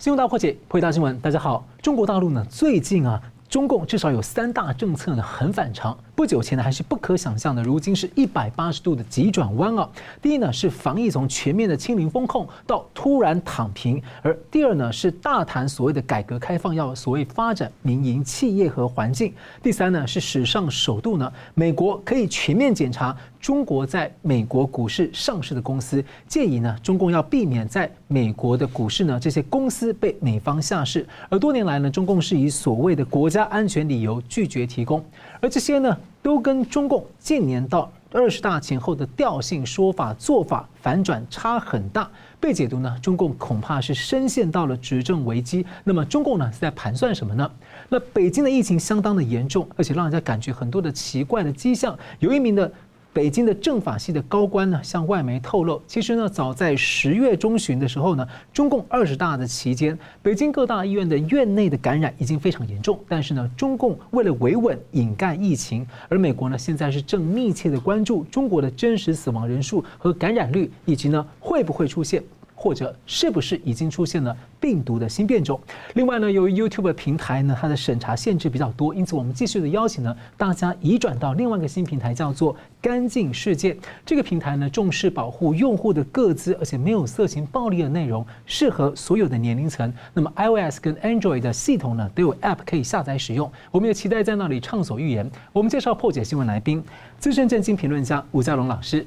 [0.00, 1.20] 新闻大破解，破解大新闻。
[1.20, 3.20] 大家好，中国大陆呢，最近啊。
[3.50, 5.94] 中共至少有三大政策呢，很反常。
[6.20, 9.88] 不久前呢，还是不可想象的，如今是一百八十度的急转弯啊。
[10.20, 19.30] 第一呢，是防疫从全面的清零风控到突然躺平；而第二呢，是大谈所谓的改革开放，要所谓发展民营企业和环境；
[19.62, 31.06] 第三呢，是史上首度呢，美国可以全面检查中国在美国股市上市的公司，建议呢，中共要避免在美国的股市呢，这些公司被美方下市。
[31.30, 35.02] 而多年来呢，中共是以所谓的国家安全理由拒绝提供，
[35.40, 42.08] 而这些呢，都跟中共近年到二十大前后的调性、说法、做法反转差很大。
[42.38, 45.64] 被解读呢，中共恐怕是深陷到了执政危机。
[45.84, 47.50] 那么，中共呢是在盘算什么呢？
[47.88, 51.98] 那北京的疫情相当的严重，而且让人家感觉很多的奇怪的迹象。
[52.18, 52.70] 有一名的。
[53.12, 62.98] 北京的政法系的高官呢，向外媒透露，其实呢，早在十月中旬的时候呢，中共二十大的期间，北京各大医院的院内的感染已经非常严重。
[63.08, 72.22] 但是呢，中共为了维稳掩盖疫情，而美国呢，现在是正密切的关注中国的真实死亡人数和感染率，以及呢，会不会出现。
[72.62, 75.58] 或者是不是已经出现了病毒的新变种？
[75.94, 83.74] 另外呢，由于 YouTube 平台呢，它的审查限制比较多，因此我们继续的邀请呢，大家移转到另外一个新平台，叫做“干净世界”。
[84.04, 89.90] 这个平台呢，重视保护用户的个资，而且没有色情暴力的内容，适合所有的年龄层。
[90.12, 93.50] 那么 iOS 跟 Android 的系统呢，都有 App 可以下载使用。
[93.70, 95.30] 我们也期待在那里畅所欲言。
[95.54, 96.84] 我们介绍破解新闻来宾，
[97.18, 99.06] 资深政经评论家吴家龙老师。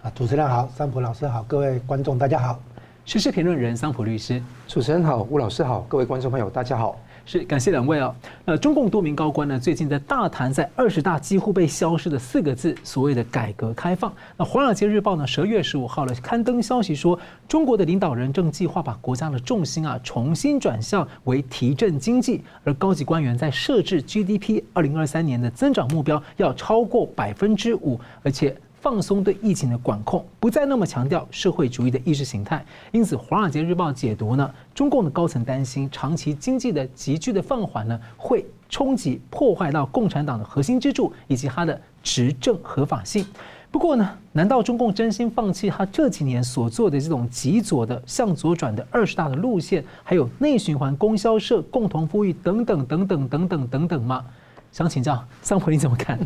[0.00, 2.58] 啊，主持人好，三浦老师好，各位观众大家好。
[3.06, 8.14] 时事评论人桑普律师，主持人好，吴老师好，各位观众朋友大家好，是感谢两位啊。
[8.46, 14.10] 那中共多名高官呢，最近在大谈在二十大几乎被消失的四个字，所谓的改革开放。
[14.38, 28.56] 那《华尔街日报》呢，十二月十五号呢刊登消息说，中国的领导人正计划把国家的重心啊重新转向为提振经济，而高级官员在设置 GDP 二零二三年的增长目标要超过百分之五，而且。
[28.84, 32.62] 放松对疫情的管控，不再那么强调社会主义的意识形态。
[32.92, 43.24] 因此，《华尔街日报》解读呢，中共的高层担心长期经济的急剧的放缓呢，会冲击破坏到共产党的核心支柱以及它的执政合法性。
[43.70, 54.22] 不过呢，难道中共真心放弃他这几年所做的这种极左的向左转的二十大的路线，还有内循环供销社共同富裕等等等等等等等等吗？
[54.70, 56.18] 想请教桑普，你怎么看？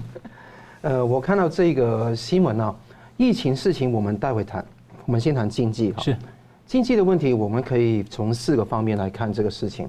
[0.83, 2.75] 呃，我看到这个新闻啊，
[3.17, 4.65] 疫情事情我们待会谈，
[5.07, 6.01] 我们先谈经济哈。
[6.01, 6.17] 是，
[6.67, 9.89] 经济的问题，我们可以从四个方面来看这个事情。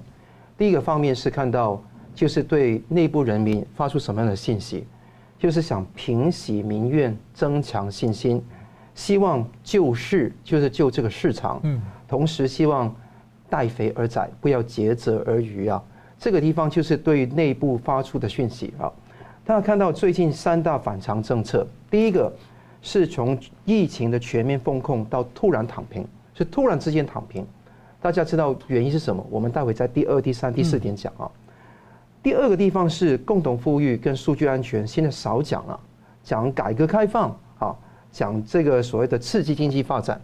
[0.58, 1.80] 第一个方面是看到，
[2.16, 4.88] 就是对内部人民发出什么样的信息，
[5.38, 8.44] 就是想平息民怨，增强信心，
[8.96, 11.60] 希望救市，就是救这个市场。
[11.64, 11.80] 嗯。
[12.08, 12.94] 同时希望
[13.48, 15.80] 带肥而宰，不要竭泽而渔啊。
[16.18, 18.92] 这个地方就是对内部发出的讯息啊。
[19.50, 22.32] 大家看到最近三大反常政策，第一个
[22.84, 27.44] 是从疫情的全面封控到突然躺平，是突然之间躺平。
[28.00, 29.26] 大家知道原因是什么？
[29.28, 31.26] 我们待会在第二、第三、第四点讲啊。
[32.22, 35.80] 第二个地方是共同富裕跟数据安全，现在少讲了，
[36.24, 37.76] 讲改革开放啊，
[38.12, 40.22] 讲这个所谓的刺激经济发展。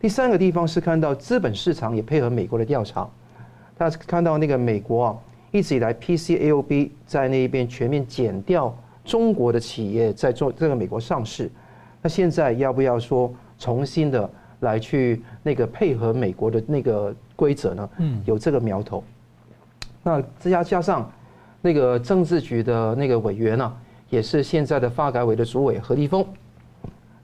[0.00, 3.06] 第三个地方是看到资本市场也配合美国的调查，
[3.76, 5.16] 大家看到那个美国啊。
[5.54, 11.48] 一直以来，PCAOB 在那边全面减掉中国的企业在做这个美国上市，
[12.02, 14.28] 那现在要不要说重新的
[14.58, 17.88] 来去那个配合美国的那个规则呢？
[17.98, 19.04] 嗯，有这个苗头。
[20.02, 21.08] 那再加上
[21.62, 23.72] 那个政治局的那个委员呢，
[24.10, 26.26] 也是现在的发改委的主委何立峰，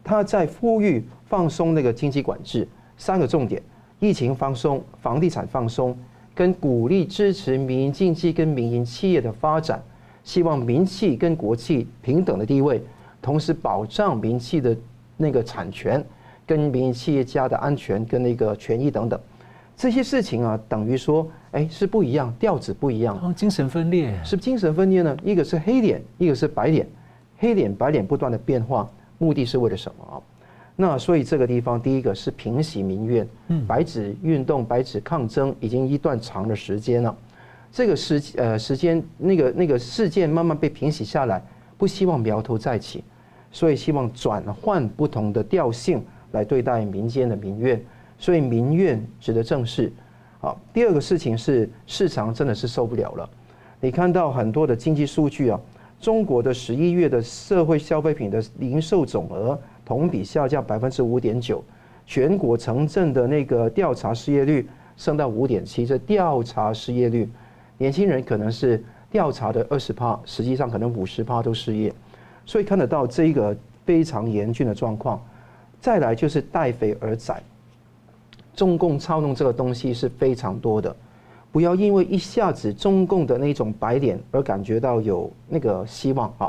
[0.04, 3.60] 他在呼吁放松那个经济管制，三个重点：
[3.98, 5.98] 疫情放松，房地产放松。
[6.34, 9.82] 跟鼓励支持民营经济跟民营企业的发展，
[10.24, 12.82] 希望民企跟国企平等的地位，
[13.20, 14.76] 同时保障民企的
[15.16, 16.04] 那个产权
[16.46, 19.20] 跟民营企业家的安全跟那个权益等等，
[19.76, 25.16] 这些事情啊，等于说，哎，是不一样，调子不一样，精神分裂，是精神分裂呢？
[25.22, 26.86] 一个是黑脸，一个是白脸，
[27.38, 28.88] 黑脸白脸不断的变化，
[29.18, 30.14] 目的是为了什么啊？
[30.80, 33.28] 那所以这个地方，第一个是平息民怨，
[33.68, 37.14] 白纸运动、白纸抗争已经一段长的时间了。
[37.70, 41.44] 这个时呃时间那个那个事件慢慢被平息下来，
[41.76, 43.04] 不希望苗头再起，
[43.52, 47.78] 所以希望转换不同的调性来对待民间的民怨，
[48.18, 49.92] 所以民怨值得正视。
[50.40, 53.28] 好，第二个事情是市场真的是受不了了。
[53.82, 55.60] 你看到很多的经济数据啊，
[56.00, 59.60] 中国的十一月的社会消费品的零售总额。
[59.90, 61.60] 同比下降百分之五点九，
[62.06, 67.28] 全国城镇的那个调查失业率升到五点七，这调查失业率，
[67.76, 71.92] 年轻人可能是调查的二十趴，实际上可能五十趴都失业，
[72.46, 75.20] 所以看得到这一个非常严峻的状况。
[75.80, 77.42] 再来就是带肥而宰，
[78.54, 80.94] 中共操弄这个东西是非常多的，
[81.50, 86.48] 不要因为一下子中共的那种白脸而感觉到有那个希望啊。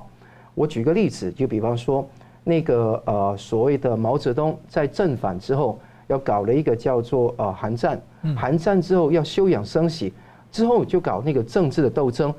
[0.53, 2.07] 我举个例子，就比方说
[2.43, 5.79] 那个呃所谓的毛泽东在正反之后。
[6.07, 7.97] 要搞了一个叫做呃韩战，
[8.35, 10.11] 韩战之后要休养生息，
[10.51, 12.33] 之后就搞那个政治的斗争。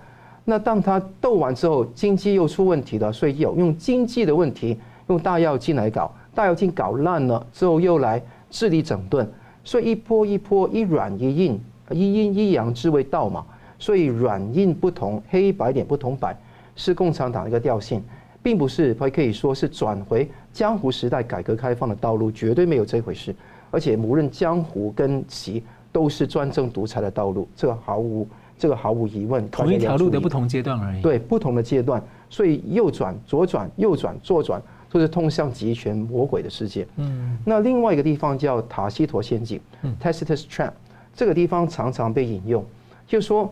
[0.45, 9.27] 那当他斗完之后，经济又出问题了，所以有用经济的问题用大跃进来搞，大跃进搞烂了之后又来治理整顿，
[9.65, 11.59] 所以一波一波一软一硬，
[11.93, 13.43] 一阴一阳之谓道嘛。
[13.79, 16.37] 所以软硬不同，黑白点不同白，
[16.77, 18.05] 是共产党的一个调性，
[18.43, 23.35] 并不是还可以说是转回江湖时代改革开放的道路，绝对没有这回事。
[23.71, 28.27] 而且无论江湖跟习都是专政独裁的道路，这个毫无
[28.59, 29.49] 这个毫无疑问。
[29.50, 31.00] 同一条路的不同阶段而已。
[31.00, 34.61] 对，不同的阶段，所以右转、左转、右转、左转，
[34.91, 36.87] 都是通向极权魔鬼的世界。
[36.97, 37.39] 嗯。
[37.47, 39.61] 那另外一个地方叫塔西佗陷阱
[40.00, 40.73] （Tacitus Trap），
[41.15, 42.65] 这个地方常常被引用，
[43.06, 43.50] 就是说，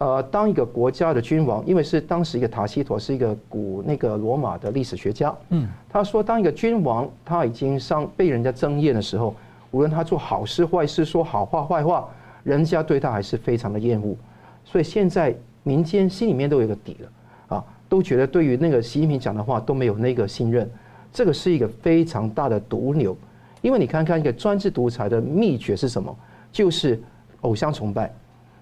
[0.00, 9.34] 呃，当一个国家的君王，因为是当时一个塔西佗是一个古那个罗马的历史学家，嗯，他说，当一个君王他已经上被人家憎厌的时候。
[9.72, 12.08] 无论他做好事坏事，说好话坏话，
[12.42, 14.16] 人家对他还是非常的厌恶，
[14.64, 15.32] 所以现在
[15.62, 20.68] 民间心里面都有个底了，啊，都觉得对于那个习近平讲的话都没有那个信任，
[21.12, 23.16] 这个是一个非常大的毒瘤，
[23.62, 26.12] 因为你看看一个专制独裁的秘诀是什么？
[26.50, 27.00] 就是
[27.42, 28.12] 偶像崇拜。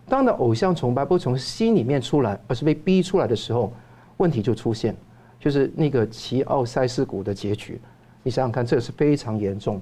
[0.08, 3.72] 当的偶像崇拜不从心里面出来，而是被逼出来的时候，
[4.16, 4.96] 问题就出现，
[5.38, 7.81] 就是那个齐奥塞斯谷的结局。
[8.22, 9.81] 你想想看，这个是非常严重。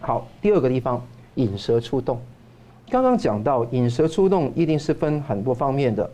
[0.00, 1.02] 好，第二个地方，
[1.36, 2.20] 引蛇出洞。
[2.90, 6.08] 刚刚讲到引蛇出洞，一定是分很多方面的。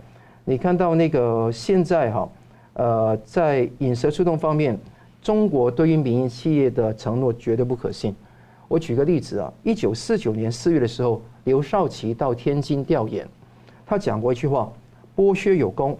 [0.44, 2.28] 你看到那个现在哈，
[2.74, 4.78] 呃，在引蛇出洞方面，
[5.22, 8.14] 中国对于民营企业的承诺绝对不可信。
[8.68, 13.28] 我举个例子啊，一九四九年四月的时候，刘少奇到天津调研，
[13.86, 14.72] 他讲过一句话：
[15.16, 15.98] 剥削有功，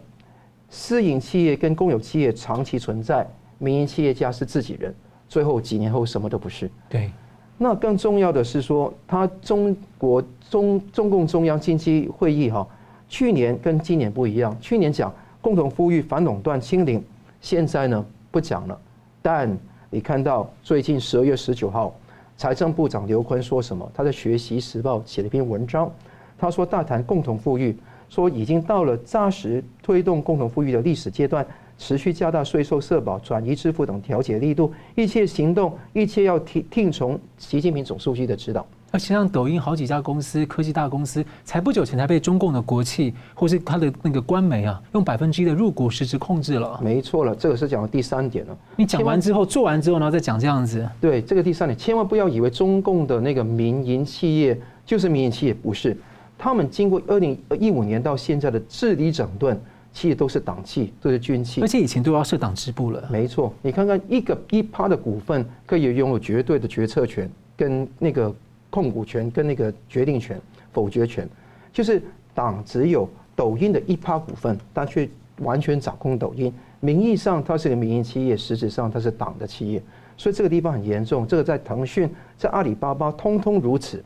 [0.70, 3.26] 私营企业跟公有企业长期存在，
[3.58, 4.94] 民营企业家是自己人。
[5.28, 6.70] 最后几年后什么都不是。
[6.88, 7.11] 对。
[7.56, 12.67] 那更重要的是说，他中国中中共中央经济会议哈，
[13.08, 14.56] 去年跟今年不一样。
[14.60, 17.02] 去年讲共同富裕、反垄断、清零，
[17.40, 18.78] 现在呢不讲了。
[19.22, 19.56] 但
[19.88, 21.94] 你看到最近十二月十九号，
[22.36, 23.88] 财政部长刘坤说什么？
[23.94, 25.90] 他在《学习时报》写了一篇文章，
[26.36, 27.76] 他说大谈共同富裕，
[28.08, 31.46] 说已经到了扎实推动共同富裕的历史阶段。
[31.76, 38.64] 持续加大税收、社保、转移支付等调节力度，一切行动，一切要听听从习近平总书记的指导。
[38.94, 46.79] 而且像抖音好几家公司，科技大公司，才不久前才被中共的国企或是他的那个官媒啊，用百分之一的入股实质控制了。
[46.81, 48.56] 没错了，这个是讲的第三点了。
[48.76, 50.88] 你讲完之后，做完之后，然后再讲这样子。
[51.00, 54.56] 对，这个第三点，千万不要以为中共的那个民营企业
[54.87, 55.96] 就是民营企业，不是。
[56.38, 59.61] 他们经过二零一五年到现在的治理整顿。
[59.93, 63.08] 企业都是党企，都是军企，而且以前都要设党支部了。
[63.12, 68.35] 没错，你看看一个一趴的股份，可以拥有绝对的决策权、跟那个
[68.75, 70.41] 控股权、跟那个决定权、
[70.73, 71.29] 否决权。
[71.73, 72.03] 就是
[72.35, 75.08] 党只有抖音的一趴股份，但却
[75.39, 76.53] 完全掌控抖音。
[76.81, 79.81] 名义上它是个民营企业，实质上它是党的企业。
[80.17, 81.25] 所以这个地方很严重。
[81.25, 84.03] 这个在腾讯、在阿里巴巴，通通如此。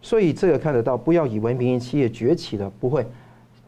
[0.00, 3.04] 所以这个看得到，不要以为民营企业崛起了，不会。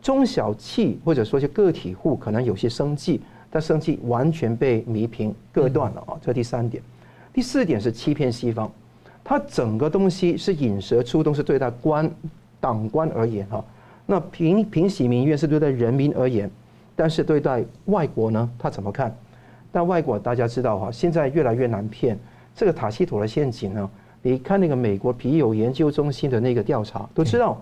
[0.01, 6.19] 中小企或者说是个体户可能有些生计，但生计完全被弥平割断了啊！
[6.21, 6.83] 这第三点，
[7.33, 8.71] 第四点是欺骗西方，
[9.25, 12.09] 它整个东西是引蛇出洞，是对待官
[12.61, 13.65] 党官而言哈。
[14.05, 16.51] 那平平息民怨是对待人民而言，
[16.95, 19.17] 但是对待外国呢，他怎么看？
[19.73, 22.19] 但外国大家知道哈，现在越来越难骗。
[22.55, 23.91] 这个塔西佗的陷阱呢，
[24.23, 27.61] 你看那个美国皮尤研究中心的那个调查都知道。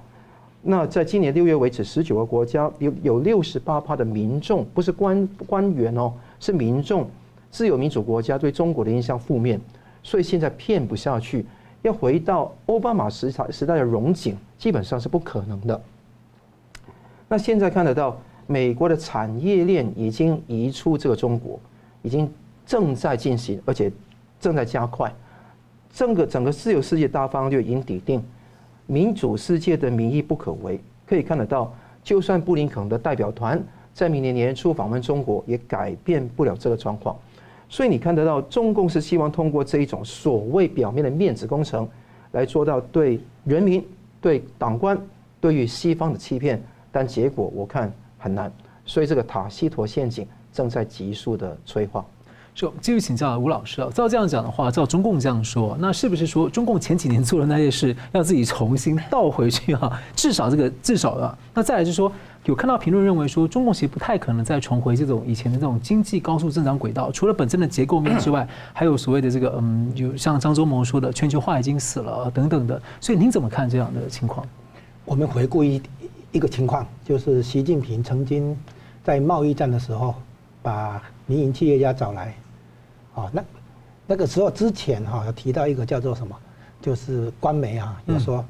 [0.61, 7.09] 那在今年六月为止，十九个国家有有六十八趴的民众，不是官官员哦，是民众，
[7.51, 9.61] 自由民主国家对中国的印象负面，
[10.03, 11.47] 所以现在骗不下去，
[11.83, 15.81] 要回到奥巴马时代时代的荣景，基本上是不可能的。
[17.29, 18.17] 那现在看得到，
[18.47, 21.59] 美国的产业链已经移出这个中国，
[22.03, 22.31] 已经
[22.67, 23.91] 正在进行，而且
[24.39, 25.13] 正在加快，
[25.93, 28.23] 整个整个自由世界大方略已经底定。
[28.87, 33.63] 民主世界的民意不可违，可以看得到，就算布林肯的代表团
[33.95, 37.17] 在明年年初访问中国，也改变不了这个状况。
[37.73, 41.89] 所以你看得到，中共是希望通过这一种所谓表面的面子工程，
[42.33, 43.83] 来做到对人民、
[44.21, 45.01] 对党官
[45.41, 46.63] 对于西方的欺骗，
[46.93, 48.53] 但结果我看很难，
[48.85, 52.05] 所以这个塔西佗陷阱正在急速的催化。
[52.55, 53.89] 就，继续请教吴老师啊。
[53.95, 60.01] 照这样讲的话，照中共这样说，那是不是说中共前几年做的那些事，要自己重新倒回去啊？
[60.15, 62.13] 至少这个至少啊，那再来就是说，
[62.45, 67.11] 有看到评论认为说，中共其实不太可能再重回这种以前的这种经济高速增长轨道。
[67.11, 72.81] 除了本身的结构面之外，还有所谓的这个嗯，有像张忠谋说的全球化已经死了等等的。
[73.01, 74.47] 所以您怎么看这样的情况？
[75.07, 75.83] 我们回顾一
[76.33, 78.55] 一个情况，就是习近平曾经
[79.03, 80.15] 在贸易战的时候，
[80.63, 82.35] 把民营企业家找来。
[83.15, 83.45] 啊，那
[84.07, 86.35] 那个时候之前哈，有提到一个叫做什么，
[86.81, 88.43] 就是官媒啊，就说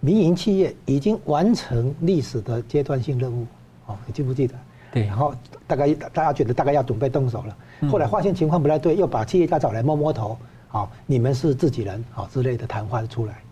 [0.00, 3.46] 民营企业已经完成历史的阶段性任务，
[3.84, 4.54] 哦，你记不记得？
[4.90, 5.04] 对。
[5.04, 5.34] 然后
[5.66, 10.38] 大概大家觉得大概要准备动手了，后来发现情况不太对，又把企业家找来摸摸头，
[10.72, 13.42] 啊，你们是自己人啊之类的谈话出来。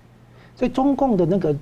[0.55, 1.55] 所以中共的那个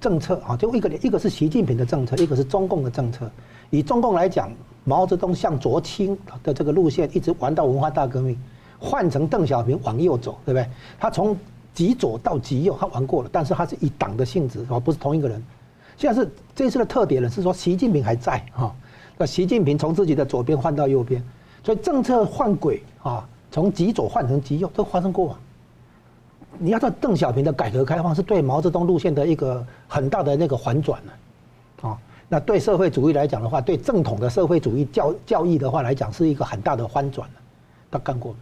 [0.00, 3.30] 政策啊，就一个一个是习近平的政策，一个是中共的政策。
[3.68, 4.50] 以中共来讲。
[4.88, 8.34] 毛泽东向左倾的这个路线一直玩到文化大革命，
[8.78, 10.66] 换成邓小平往右走，对不对？
[10.98, 11.36] 他从
[11.74, 15.44] 极左到极右，他玩过了，但是他是以党的性质，而不是同一个人。
[15.98, 18.74] 现在是这次的特点呢，是说习近平还在哈，
[19.18, 21.22] 那习近平从自己的左边换到右边，
[21.62, 25.40] 所以政策换轨啊，从极左换成极右，这发生过啊。
[26.56, 31.12] 你要知道，邓小平的改革开放是对毛泽东路线的一个很大的那个反转呢，
[32.28, 37.28] 那对社会主义来讲的话，对正统的社会主义教教义的话来讲，是一个很大的翻转。
[37.90, 38.38] 他干过吗？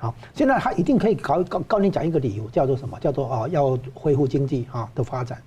[0.00, 2.98] 好，现在他一定可以告告告你讲一个理由，叫做什么？
[2.98, 5.40] 叫做啊，要恢复经济啊的发展，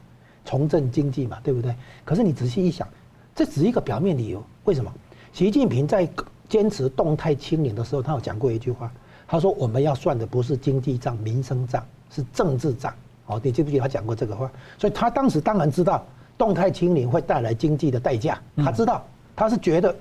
[0.46, 1.76] 重振经济嘛，对不对？
[2.06, 2.88] 可是你仔细一想，
[3.36, 4.42] 这只是一个表面理由。
[4.64, 4.90] 为什么？
[5.34, 6.08] 习近平在
[6.48, 8.90] 坚持动态清零的时候，他有讲过一句话，
[9.28, 12.94] 他说我们要算的不是经济账、民生账，是政治账。
[13.26, 14.50] 哦，你记不记得他讲过这个话？
[14.78, 16.06] 所以他当时当然知道。
[16.42, 19.06] 动态清零会带来经济的代价，他知道，
[19.36, 19.96] 他是觉得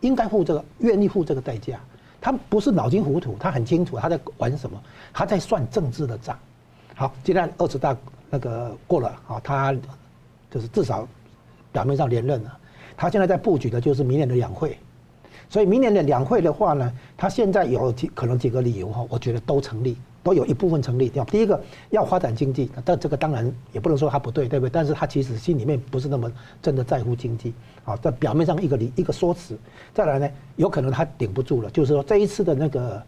[0.00, 1.78] 应该付这个，愿意付这个代价。
[2.20, 4.82] 他不是脑筋糊涂，他很清楚他在玩什么，
[5.12, 6.36] 他在算政治的账。
[6.96, 7.96] 好，既然二十大
[8.28, 9.72] 那个过了啊，他
[10.50, 11.06] 就是至少
[11.70, 12.58] 表面上连任了。
[12.96, 14.76] 他现在在布局的就是明年的两会，
[15.48, 19.96] 所以明年的两会的话呢，他现在有几可能几个理由哈，我觉得都成立。
[20.24, 21.22] 都有一部分成立掉。
[21.26, 24.70] 第一个要发展经济，但这个当然也不能说他不对，对不对？
[24.70, 27.52] 但是他其实心里面不是那么真的在乎经济，
[27.84, 29.56] 啊，在表面上一个理一个说辞。
[29.92, 33.00] 再来呢，有可能他顶不住了，就是说这一次的那个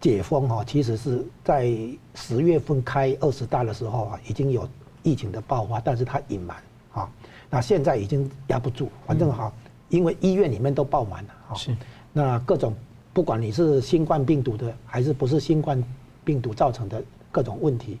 [0.00, 1.76] 解封哈，其实是在
[2.14, 4.66] 十月份开二十大的时候啊，已经有
[5.02, 6.56] 疫情的爆发，但是他隐瞒
[6.92, 7.10] 啊，
[7.50, 9.52] 那现在已经压不住，反正哈，
[9.88, 11.76] 因为医院里面都爆满了啊，是，
[12.12, 12.72] 那各种
[13.12, 15.82] 不管你是新冠病毒的还是不是新冠。
[16.24, 17.98] 病毒造成的各种问题，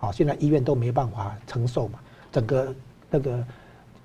[0.00, 1.98] 啊，现在医院都没办法承受嘛，
[2.30, 2.74] 整个
[3.10, 3.44] 那个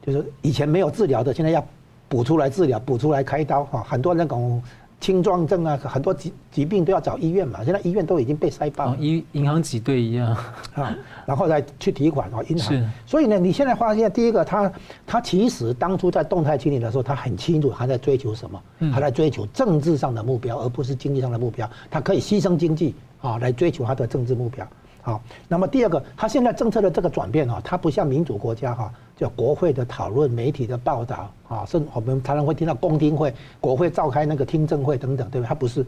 [0.06, 1.66] 就是以前没有治疗的，现在要
[2.08, 4.62] 补出来治疗，补出来开刀哈，很多那种
[5.00, 10.36] 青壮症啊，很多疾疾病都要找医院嘛，现在医院都已经被塞爆，银银行挤兑一样
[10.74, 10.96] 啊，
[11.26, 14.72] 然后再去提款啊，银行，所以呢，你现在发现第一个，他
[15.06, 18.62] 他其实当初在动态清理的时候，他很清楚他在追求什么，
[18.92, 22.96] 他在追求政治上的目标，而不是经济上的目标，他可以牺牲经济。
[23.22, 24.68] 啊，来追求他的政治目标。
[25.02, 35.48] 好，那么第二个，他现在政策的这个转变啊，它不像民主国家哈，叫国会的讨论、媒体的报道啊，甚至我们常常会听到公听会、国会召开那个听证会等等，对不对？
[35.48, 35.86] 它不是，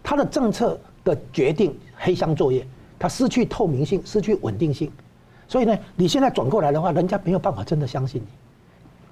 [0.00, 2.64] 它的政策的决定黑箱作业，
[3.00, 4.90] 它失去透明性，失去稳定性。
[5.48, 8.28] 所以呢，你现在转过来的话，人家没有办法真的相信你，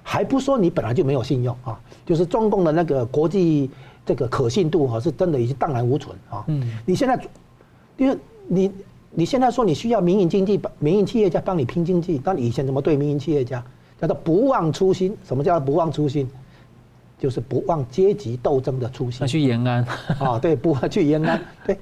[0.01, 3.69] 还不说你本来就没有信用啊，就是中共的那个国际
[4.05, 6.43] 这个可信度哈，是真的已经荡然无存啊。
[6.47, 7.19] 嗯，你现在。
[8.01, 8.17] 因为
[8.47, 8.71] 你
[9.11, 13.63] 你现在说你需要民营经济，民营企业家帮你拼经济，那你以前怎么对民营企业家？
[14.01, 15.15] 叫做不忘初心。
[15.23, 16.27] 什么叫不忘初心？
[17.19, 19.21] 就是不忘阶级斗争的初心。
[19.21, 19.85] 要去延安
[20.19, 21.77] 啊，对， 不忘去延安，对。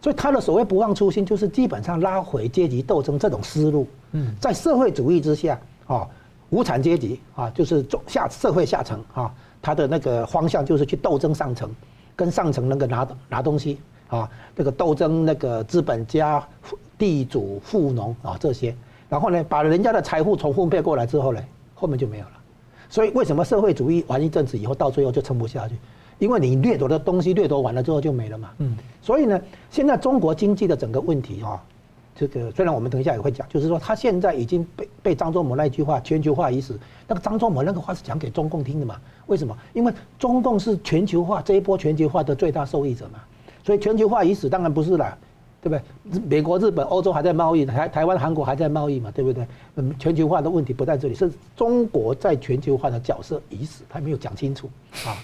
[0.00, 3.88] 所以他的所谓不忘初心，就是基本上拉回阶级斗争这种思路。
[4.12, 6.06] 嗯，在社会主义之下啊，
[6.50, 11.68] 无产阶级啊，就是中下社会下层啊，他的那个方向就是去斗争上层，
[12.14, 13.78] 跟上层那个拿拿东西。
[14.08, 16.46] 啊，这个斗争那个资本家、
[16.96, 18.74] 地主、富农啊这些，
[19.08, 21.42] 然后呢，把人家的财富重分配过来之后呢，
[21.74, 22.32] 后面就没有了。
[22.88, 25.74] 所以为什么社会主义玩一阵子以后，到最后就撑不下去？
[26.20, 28.50] 因为你掠夺的东西掠夺完了之后就没了嘛。
[28.58, 28.76] 嗯。
[29.02, 31.60] 所以呢，现在中国经济的整个问题啊，
[32.14, 38.96] 这个虽然我们等一下也会讲，就是说他现在已经被被张忠谋那句话“全球化已死”，那个张忠谋那个话是讲给中共听的嘛？
[39.26, 39.56] 为什么？
[39.72, 43.18] 因为中共是全球化这一波全球化的最大受益者嘛。
[43.64, 45.18] 所以全球化已死当然不是了，
[45.62, 46.20] 对不对？
[46.28, 49.46] 美国、日本、欧洲还在贸易，台台湾、韩国还在贸易嘛，对不对？
[49.76, 54.68] 嗯，全球化的问题不在这里，是中国在全球化的角色已死，他没有讲清楚
[55.06, 55.16] 啊。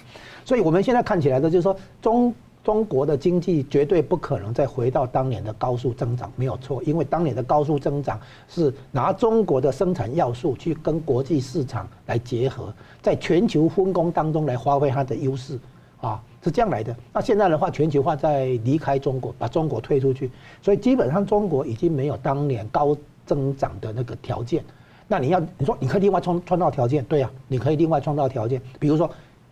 [0.43, 2.33] 所以我们现在看起来的就是说，中
[2.63, 15.59] 中国的经济绝对不可能再回到当年的高速增长，没有错，因为当年的高速增长是拿中国的生产要素去跟国际市场来结合，在全球分工当中来发挥它的优势
[16.01, 16.19] 啊。
[16.43, 16.95] 是这样来的。
[17.13, 20.29] 那现在的话，全球化在离开中国，把中国推出去，
[20.61, 22.95] 所以基本上中国已经没有当年高
[23.25, 24.63] 增长的那个条件。
[25.07, 28.61] 那你要你说你可以另外创创造条件，对啊，你可以另外创造条件。
[28.79, 29.09] 比如说，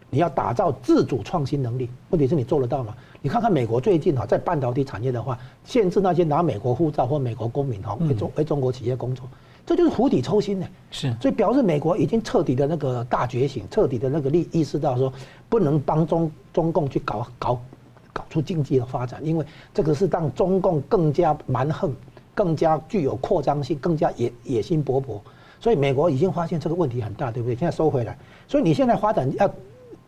[0.10, 2.96] 你要打造自主创新能力，问题是你做得到吗？
[3.22, 9.28] 你看看美国最近哈，在半导体产业的话，限制那些拿美国护照或美国公民哈为中为中国企业工作。
[9.70, 15.14] 这就是釜底抽薪呢，是，所以表示美国已经彻底的那个大觉醒，彻底的那个意意识到说，
[15.48, 17.62] 不能帮中中共去搞搞
[18.12, 21.94] 搞出经济的发展，因为这个是让中共更加蛮横，
[22.34, 25.20] 更加具有扩张性，更加野野心勃勃。
[25.60, 27.56] 所以美国已经发现这个问题很大，对不对？
[27.56, 29.48] 现在收回来，所以你现在发展要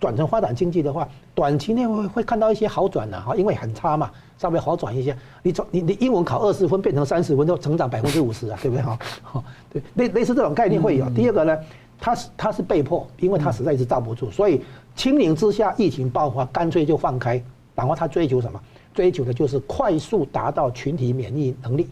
[0.01, 4.12] 转成发展经济的话，短期内会会看到一些好转的哈，因为很差嘛。
[4.38, 8.98] 稍微好转一些，你从你你英文考二十分变成三十分，就成长百分之五十啊， 对不对哈？
[9.22, 11.08] 好，对，类类似这种概念会有。
[11.12, 11.55] 第二个呢，
[12.00, 14.63] 他是他是被迫，因为他实在是罩不住，所以
[14.96, 17.39] 清零之下疫情爆发，干脆就放开，
[17.75, 18.60] 然后他追求什么？
[18.96, 21.88] 追求的就是快速达到群体免疫能力，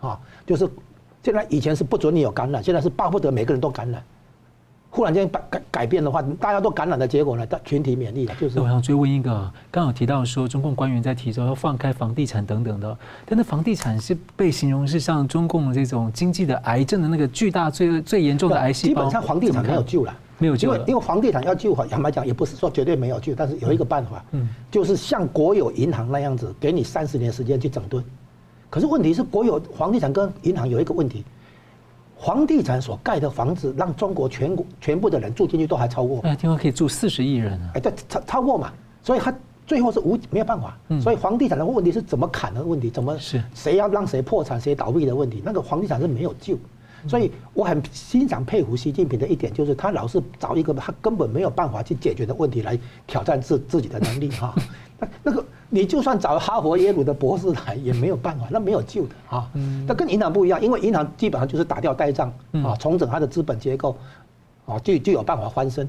[0.00, 0.66] 啊，就是
[1.22, 4.02] 现在以前是不准你有感染，现在是巴不得每个人都感染。
[4.92, 7.46] 忽然间改改改变的话，大家都感染的结果呢？
[7.64, 8.58] 群体免疫了，就是。
[8.58, 18.88] 我想追问一个，刚好提到说中共官员在提出要放开房地产等等的，但那房地产是被形容是像中共这种经济的癌症的那个巨大最最严重的癌细胞。
[18.88, 20.78] 基本上房地产没有救了，没有救了。
[20.78, 28.02] 因为因为房地产要救，坦白讲也不是说绝对没有救，但是有一个办法，嗯，就是像国有银行那样子，给你三十年时间去整顿。
[28.68, 31.24] 可是问题是，国有房地产跟银行有一个问题。
[32.24, 36.20] 房地产所盖的房子，让中国全国全部的人住进去都还超过。
[36.22, 37.70] 哎，听说可以住四十亿人啊！
[37.74, 38.70] 哎，对，超超过嘛，
[39.02, 39.34] 所以他
[39.66, 40.76] 最后是无没有办法。
[41.00, 46.58] 所以房地产的问题是怎么砍的问题，怎么是谁要让谁破产谁倒闭的问题，那个房地产是没有救。
[47.08, 54.54] 所以我很欣赏佩服习近平的一点，就是他老是找一个他根本没有办法去解决的问题来挑战自自己的能力哈。
[55.00, 55.44] 那那个。
[55.72, 59.48] 你就算找哈佛耶鲁的博士来也没有办法，那没有救的啊。
[59.86, 62.32] 那跟银行不一样，因为银行基本上就是打掉呆账
[62.64, 63.96] 啊，重整它的资本结构，
[64.66, 65.88] 啊，就就有办法翻身。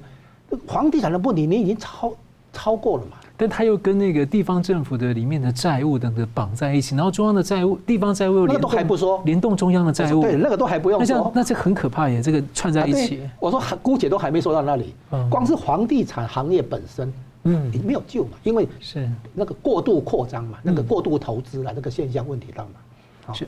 [0.67, 2.13] 房地产的问题你已经超
[2.53, 3.17] 超过了嘛？
[3.37, 11.17] 但它又跟那个地方政府的里面的债务等等绑在一起，然后中央的债务、地方债务又那个都还不说，联动中央的债务，对，那个都还不用说。
[11.17, 13.27] 那这那这很可怕耶，这个串在一起。
[13.39, 14.93] 我说姑且都还没说到那里，
[15.27, 17.11] 光是房地产行业本身。
[17.43, 23.33] 嗯，你没有救嘛，因为是那个过度扩张嘛，那个过度投资了，那个现象问题到嘛。
[23.33, 23.47] 是。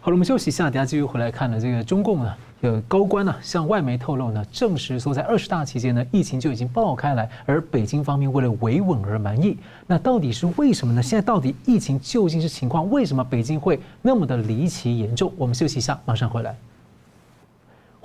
[0.00, 9.56] 好了，我们休息一下，等下继续回来看呢这个中共呢，有高官呢向外媒透露呢，证实说在二十大期间呢，疫情就已经爆开来，而北京方面为了维稳而蛮夷。
[9.86, 11.02] 那到底是为什么呢？
[11.02, 12.88] 现在到底疫情究竟是情况？
[12.90, 15.32] 为什么北京会那么的离奇严重？
[15.36, 16.56] 我们休息一下，马上回来。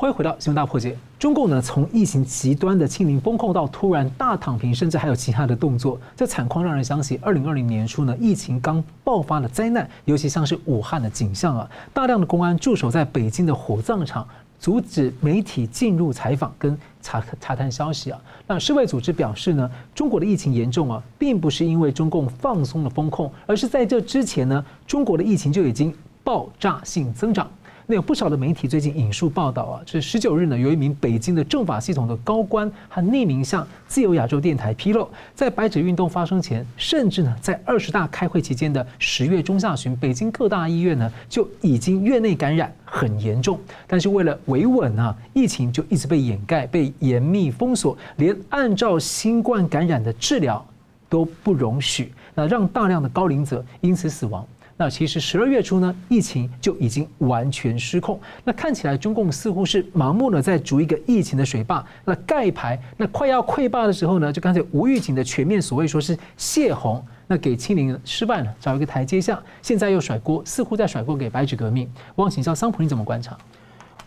[0.04, 0.98] 欢迎回到新闻大破解。
[1.18, 14.28] 中共呢，从疫情极端的清零封控到突然大躺平，甚至还有其他的动作，这惨况让人想起二零二零年初呢，疫情刚爆发的灾难，尤其像是武汉的景象啊，大量的公安驻守在北京的火葬场，
[14.60, 18.20] 阻止媒体进入采访跟查查探消息啊。
[18.46, 27.50] 那世卫组织表示呢，中国的疫情严重啊，并不是因为中共放松了封控，而是在这之前呢，中国的疫情就已经爆炸性增长。
[27.86, 50.66] 那有不少的媒体最近引述报道啊，就是十九日呢，有一名北京的政法系统的高官，他匿名向自由亚洲电台披露，在白纸运动发生前，甚至呢，在二十大开会期间的十月中下旬，北京各大医院呢就已经院内感染很严重，但是为了维稳啊，疫情就一直被掩盖、被严密封锁，连按照新冠感染的治疗
[51.10, 54.48] 都不容许，那让大量的高龄者因此死亡。
[54.76, 58.20] 那其实十二月初呢，疫情就已经完全失控。
[58.44, 69.42] 那看起来中共似乎是盲目的在筑一个疫情的水坝，那盖牌，那快要溃坝的时候呢，就干脆无预警的全面所谓说是泄洪，那给清零失败了，找一个台阶下。
[69.62, 71.88] 现在又甩锅，似乎在甩锅给白纸革命。
[72.16, 73.38] 我想请教桑普，你怎么观察？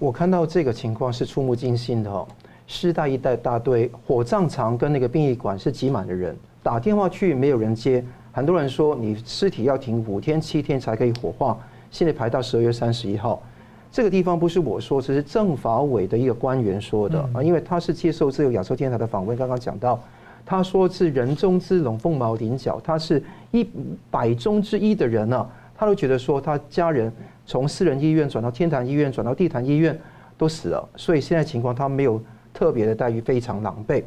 [0.01, 2.27] 我看到这个情况是触目惊心的哦。
[2.67, 8.05] 师大一带大队火葬场跟那个殡仪馆是挤满了人，打电话去没有人接。
[8.37, 11.59] 很多人说你尸体要停五天七天才可以火化，
[11.91, 13.43] 现在排到十二月三十一号。
[13.91, 19.99] 这个地方不是我说，这是政法委的一个官员说的啊，因为他是接受自由亚洲电台的访问，刚刚讲到，
[20.45, 23.67] 他说是人中之龙凤毛麟角，他是一
[24.11, 27.11] 百中之一的人呢，他都觉得说他家人
[27.47, 29.99] 从私人医院转到天坛医院，转到地坛医院
[30.37, 32.23] 都死了，所以现在情况他没有
[32.53, 34.05] 特别的待遇，非常狼狈。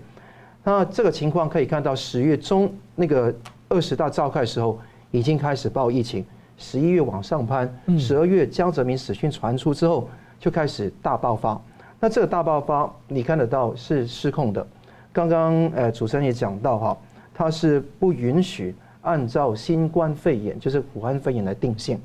[0.63, 3.33] 那这个情况可以看到，十月中那个
[3.69, 4.77] 二十大召开的时候，
[5.11, 6.25] 已经开始爆疫情，
[6.57, 11.59] 十一月往上攀，十二月江泽民死讯传出之后，就开始大爆发。
[11.99, 14.65] 那这个大爆发，你看得到是失控的。
[15.13, 16.97] 刚刚呃主持人也讲到哈，
[17.33, 21.99] 他是不允许按照新冠肺炎，就是武汉肺炎来定性。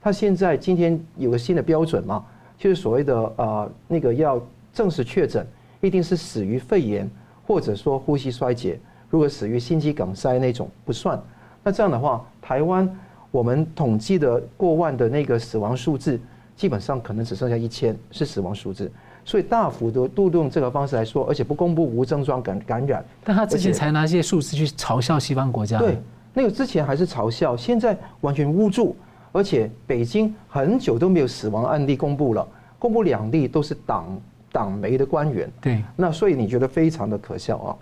[0.00, 2.24] 他现在今天有个新的标准嘛，
[2.56, 4.40] 就是所谓的呃那个要
[4.72, 5.46] 正式确诊，
[5.80, 7.10] 一定是死于肺炎。
[7.46, 8.78] 或者说呼吸衰竭，
[9.10, 11.20] 如果死于心肌梗塞那种不算。
[11.62, 12.88] 那这样的话，台湾
[13.30, 16.20] 我们统计的过万的那个死亡数字，
[16.56, 18.90] 基本上可能只剩下一千是死亡数字。
[19.24, 23.04] 所以大幅的度用这个方式来说，而且不公布无症状感感染。
[23.24, 25.78] 但他之前才拿这些数字去嘲笑西方国家。
[25.78, 25.98] 对，
[26.32, 28.96] 那个之前还是嘲笑，现在完全捂住。
[29.32, 34.06] 而且北京很久都没有死亡案例公布了，公布两例都是党。
[34.50, 37.76] 党媒的官员，对，那所以你觉得非常的可笑啊？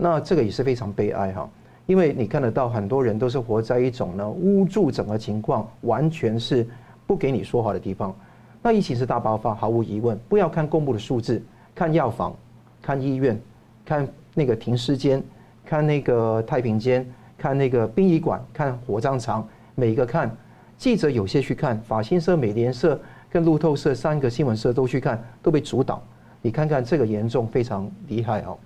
[0.00, 1.48] 那这个也是非常悲哀哈，
[1.86, 6.66] 因为你看得到很多人都是活在一种呢捂住整个情况，完全是
[7.06, 8.14] 不给你说话的地方。
[8.62, 10.18] 那疫情是大爆发，毫无疑问。
[10.28, 11.42] 不要看公布的数字，
[11.74, 12.34] 看药房，
[12.80, 13.38] 看医院，
[13.84, 15.22] 看那个停尸间，
[15.64, 20.34] 看那个太平间，看那个殡仪馆，看火葬场，每一个看。
[20.78, 22.98] 记者有些去看，法新社、美联社。
[23.32, 26.02] 跟路透社三个新闻社都去看，都被阻挡。
[26.42, 28.58] 你看看这个严重，非常厉害哦。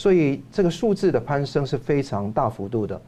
[0.00, 2.98] 所以这个数字的攀升是非常大幅度的，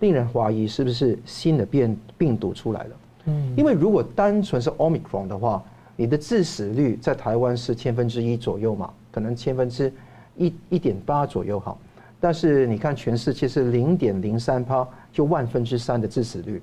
[0.00, 2.96] 令人怀疑是不是新的变病毒出来了。
[3.24, 5.64] 嗯，因为如果单纯是 Omicron 的话，
[5.96, 9.90] 你的致死率在台湾是千分之一左右嘛，可能千分之
[10.36, 11.74] 一一点八左右哈。
[12.20, 16.62] 但是你看全世界是零点零三趴，就万分之三的致死率、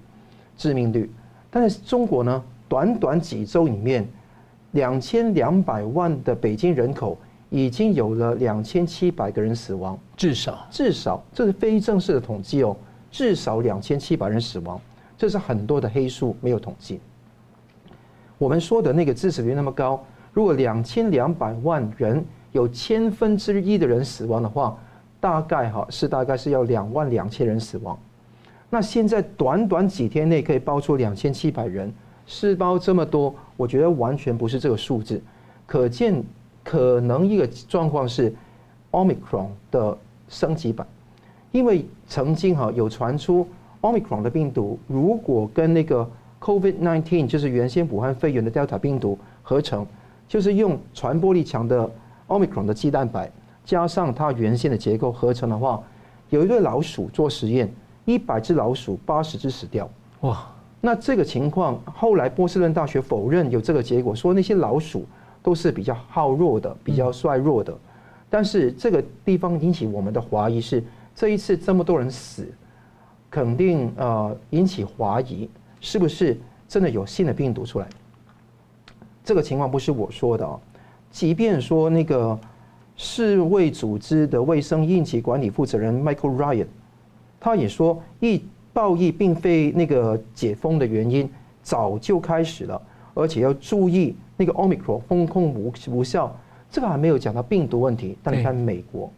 [0.55, 1.09] 致命率。
[1.49, 2.43] 但是中国呢？
[2.69, 4.07] 短短几周里面，
[4.73, 7.17] 两千两百万的北京人口
[7.51, 12.75] 已经有了两千七百个人死亡，至少至少这是非正式的统计哦，
[13.11, 14.81] 至少两千七百人死亡，
[15.15, 16.99] 这是很多的黑数没有统计。
[18.39, 24.75] 我们说的那个致死率那么高，如果两千两百万人有千分之一的人死亡的话，
[25.19, 27.95] 大概哈是大概是要两万两千人死亡。
[28.69, 31.93] 那现在短短几天内可以爆出两千七百人。
[32.27, 35.21] 是包这么多，我觉得完全不是这个数字，
[35.65, 36.23] 可见
[36.63, 38.33] 可能一个状况是
[38.91, 39.97] Omicron 的
[40.29, 40.87] 升级版，
[41.51, 43.47] 因为曾经哈有传出
[43.81, 49.85] Omicron 的病毒如果跟那个 COVID-19 就是原先武汉肺炎的 Delta 病毒合成，
[50.27, 51.89] 就是用传播力强的
[52.27, 53.31] Omicron 的鸡蛋白
[53.63, 55.81] 加上它原先的结构合成的话，
[56.29, 57.71] 有一对老鼠做实验，
[58.05, 59.89] 一百只老鼠八十只死掉，
[60.21, 60.47] 哇！
[60.83, 65.05] 那这个情况，后来波士顿大学否认有这个结果，说那些老鼠
[65.43, 67.77] 都是比较好弱的，比较衰弱的。
[68.29, 70.83] 但是这个地方引起我们的怀疑是，
[71.15, 72.47] 这一次这么多人死，
[73.29, 75.49] 肯定呃引起怀疑，
[75.79, 77.87] 是不是真的有新的病毒出来？
[79.23, 80.59] 这个情况不是我说的啊，
[81.11, 82.39] 即便说那个
[82.95, 86.67] 世卫组织的卫生应急管理负责人 Michael Ryan，
[87.39, 88.43] 他也说一。
[88.73, 91.29] 暴疫并非那个解封的原因，
[91.61, 92.81] 早就开始了，
[93.13, 96.35] 而且要注意那个 Omicron 封控无无效，
[96.69, 98.17] 这个还没有讲到病毒问题。
[98.23, 99.11] 但你看美国，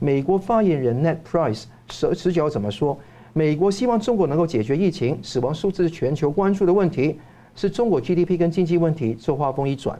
[0.00, 2.96] 美国发言人 Net Price 十十九怎么说？
[3.32, 7.18] 美国希望中国能够解决疫情，死亡数字是全球关注的问题，
[7.56, 9.16] 是中国 GDP 跟经济问题。
[9.20, 9.98] 这话锋一转，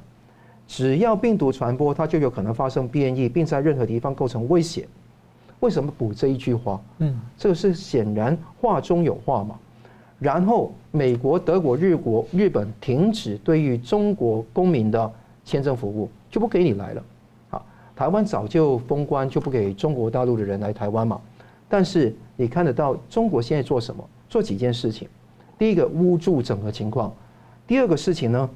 [0.69, 4.87] 只要病毒传播，它就有可能发生变异，并在任何地方构成威胁。
[5.61, 6.81] 为什么补这一句话？
[6.99, 9.59] 嗯，这个是显然话中有话嘛。
[10.25, 15.13] 然后美国、德国、日国、日本停止对于中国公民的
[15.45, 17.05] 签证服务，就不给你来了。
[17.51, 21.21] 好，台湾早就封关，就不给中国大陆的人来台湾嘛。
[21.69, 24.03] 但是你看得到中国现在做什么？
[24.31, 25.07] 做几件事情。
[25.59, 27.15] 第一个捂住整个情况，
[27.67, 28.49] 第二个事情呢，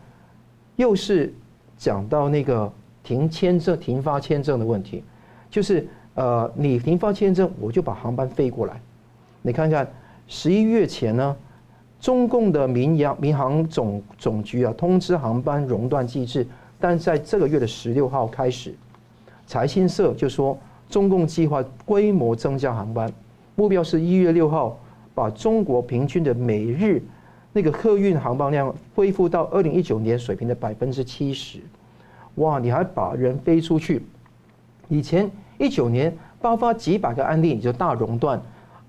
[0.76, 1.35] 又是
[1.76, 5.04] 讲到那个停签证、停发签证的问题，
[5.50, 5.87] 就是。
[6.14, 8.81] 呃，你停发签证，我就把航班飞过来。
[9.40, 9.88] 你看看，
[10.26, 11.37] 十一月前呢，
[12.00, 16.46] 中共的民航民航总总局啊通知航班熔断机制，
[16.78, 18.74] 但在这个月的十六号开始，
[19.46, 20.56] 财新社就说
[20.88, 23.12] 中共计划规模增加航班，
[23.56, 24.78] 目标是一月六号
[25.14, 27.02] 把中国平均的每日
[27.52, 31.58] 那个客运航班量恢复到二零一九年水平的百分之七十。
[32.37, 34.02] 哇，你还把人飞出去？
[34.88, 35.30] 以前。
[35.61, 38.38] 一九年爆发几百个案例，你就大熔断；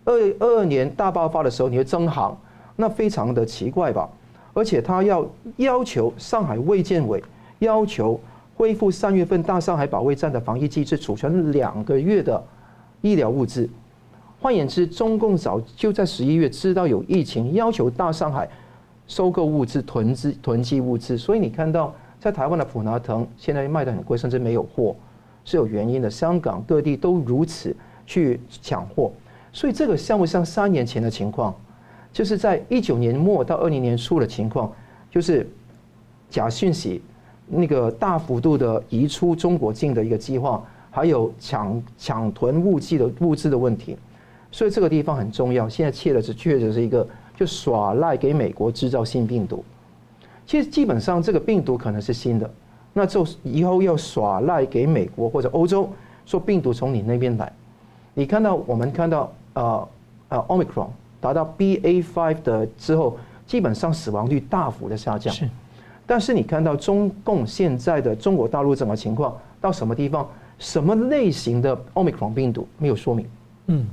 [0.05, 2.39] 二二年大爆发的时候，你就增航，
[2.81, 4.09] 那非常的奇怪吧？
[4.53, 7.21] 而且他要要求上海卫健委
[7.59, 8.17] 要求
[8.55, 12.41] 恢复三月份大上海保卫战的防疫机制，储存两个月的
[13.01, 13.69] 医疗物资。
[14.39, 18.49] 换言之，中共早就在十一月知道有疫情，要求大上海
[19.07, 21.17] 收购物资、囤积囤积物资。
[21.17, 24.95] 所以你看到在台湾的普拿藤现在卖得很贵，甚至没有货，
[25.43, 26.09] 是有原因的。
[26.09, 29.11] 香港各地都如此去抢货，
[29.51, 31.53] 所以这个像不像三年前的情况？
[32.11, 34.71] 就是在一九年末到二零年初的情况，
[35.11, 35.47] 就是
[36.29, 37.01] 假讯息
[37.47, 43.97] 那个大幅度的移出中国境的一个计划，还有抢抢囤物资的物资的问题。
[44.51, 45.69] 所以这个地方很重要。
[45.69, 49.63] 现在切的是确实是一个，就耍赖给美国制造新病毒。
[50.47, 52.49] 其实基本上这个病毒可能是新的，
[52.91, 55.87] 那就以后要耍赖给美国或者欧洲，
[56.25, 57.53] 说病毒从你那边来。
[58.15, 59.87] 你看到我们看到呃
[60.29, 60.87] 呃 Omicron
[61.19, 65.33] 达到 BA5 的之后，基本上死亡率大幅的下降。
[65.33, 65.49] 是。
[66.05, 69.37] 但是你看到中共现在的中国大陆怎么情况？
[69.61, 70.27] 到什么地方？
[70.57, 73.25] 什么类型的 Omicron 病毒没有说明？
[73.67, 73.87] 嗯。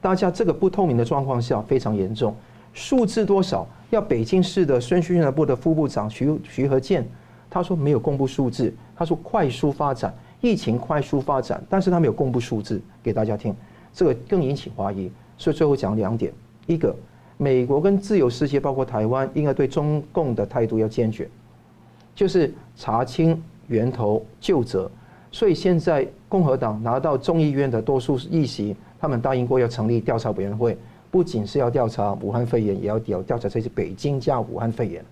[0.00, 2.34] 大家这个不透明的状况下非常严重，
[2.72, 3.66] 数字多少？
[3.90, 7.06] 要北京市的宣传部的副部长徐徐和建，
[7.50, 13.54] 他说没有公布数字，他说快速发展，疫情快速发展，但是他没有公布数字给大家听，
[13.92, 15.10] 这个更引起怀疑。
[15.38, 16.32] 所以最后讲两点：
[16.66, 16.94] 一个，
[17.36, 21.28] 美国跟自由世界包括台湾应该对中共的态度要坚决，
[22.14, 24.90] 就是查清源头究责。
[25.30, 28.74] 所以现在共和党拿到众议院的多数议席。
[28.98, 30.76] 他们答应过要成立调查委员会，
[31.10, 35.04] 不仅是要调查武汉肺炎，也要调调查这次北京加武汉肺炎。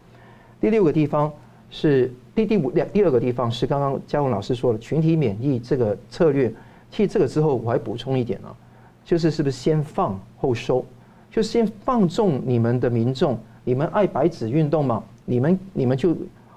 [0.59, 1.31] 第六个地方
[1.69, 6.51] 是第第五两第二个地方是刚刚嘉文老师说的群体免疫这个策略。
[6.91, 8.57] 其实这个之后我还补充一点啊，
[9.05, 10.85] 就是是不是先放后收，
[11.31, 15.03] 就先放纵你们的民众，你们爱白纸运动吗？
[15.25, 16.17] 你们你们就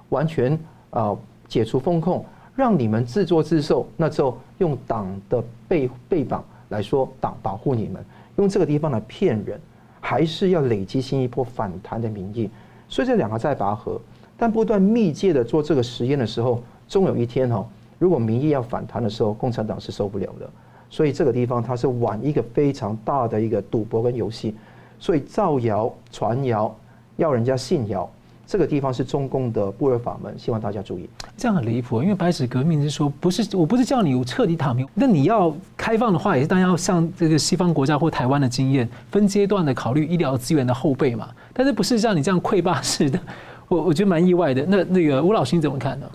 [0.09, 0.57] 完全
[0.89, 1.15] 啊
[1.47, 6.43] 解除风控，让你们自作自受，那之后用党的背背绑。
[6.69, 8.03] 来说党保护你们，
[8.35, 9.57] 用这个地方来骗人，
[10.01, 12.49] 还是要累积新一波反弹的民意。
[12.89, 13.97] 所以这两个在拔河，
[14.35, 17.65] 但不断密切的做这个实验的时候，终有一天哈，
[17.97, 20.49] 如果民意要反弹的时候，共产党是受不了的。
[20.89, 24.55] 所以这个地方它是玩一个非常大的一个赌博跟游戏，
[24.99, 26.75] 所以造谣传谣，
[27.17, 28.09] 要人家信谣。
[28.49, 31.09] 这个地方是中共的不二法门，希望大家注意。
[31.35, 41.27] 这样很离谱，因为白纸革命是说，不是我不是叫你我彻底躺平，那你要开放的话，也是当然要像这个西方国家或台湾的经验，分阶段的考虑医疗资源的后备嘛。
[41.51, 43.19] 但是不是像你这样溃坝式的，
[43.67, 44.65] 我我觉得蛮意外的。
[44.65, 46.09] 那那个吴老师你怎么看呢？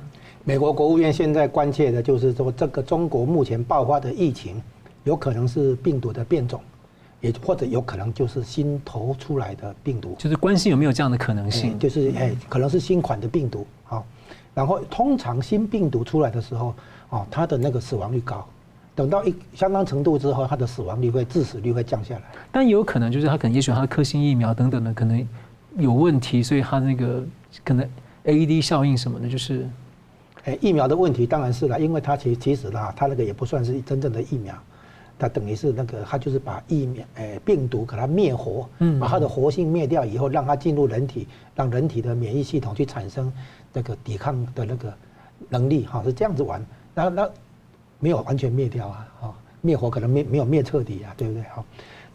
[0.45, 4.61] 美国国务院现在关切的就是说，这个中国目前爆发的疫情，
[5.05, 6.61] 有可能是病毒的变种。
[7.21, 11.79] 也或者有可能就是新投出来的病毒，就是关心有没有这样的可能性？
[11.79, 14.03] 就是哎，可能是新款的病毒啊。
[14.53, 16.75] 然后通常新病毒出来的时候，
[17.11, 18.45] 哦，它的那个死亡率高，
[18.97, 22.23] 等到一相当程度之后，它的死亡率会致死率会降下来。
[22.51, 25.25] 但也有可能就是它可能也许它的科兴疫苗等等的可能
[25.79, 27.25] 有问题，所以它那个
[27.65, 27.89] 可能
[28.25, 29.65] AED 效应什么的，就是
[30.45, 34.55] 哎疫苗的问题当然是了，因为它其其实啦，它那个也不算是真正的疫苗。
[35.19, 43.33] 它等于是那个，它就是把疫苗，哎，病毒给它灭活，把它的活性灭掉以后，让它进入人体，让人体的免疫系统去产生
[43.73, 44.93] 那个抵抗的那个
[45.49, 46.65] 能力，哈，是这样子玩。
[46.93, 47.31] 那那
[48.01, 51.43] 没有完全灭掉啊，哈，灭活可能没没有灭彻底啊，对不对？
[51.45, 51.65] 哈，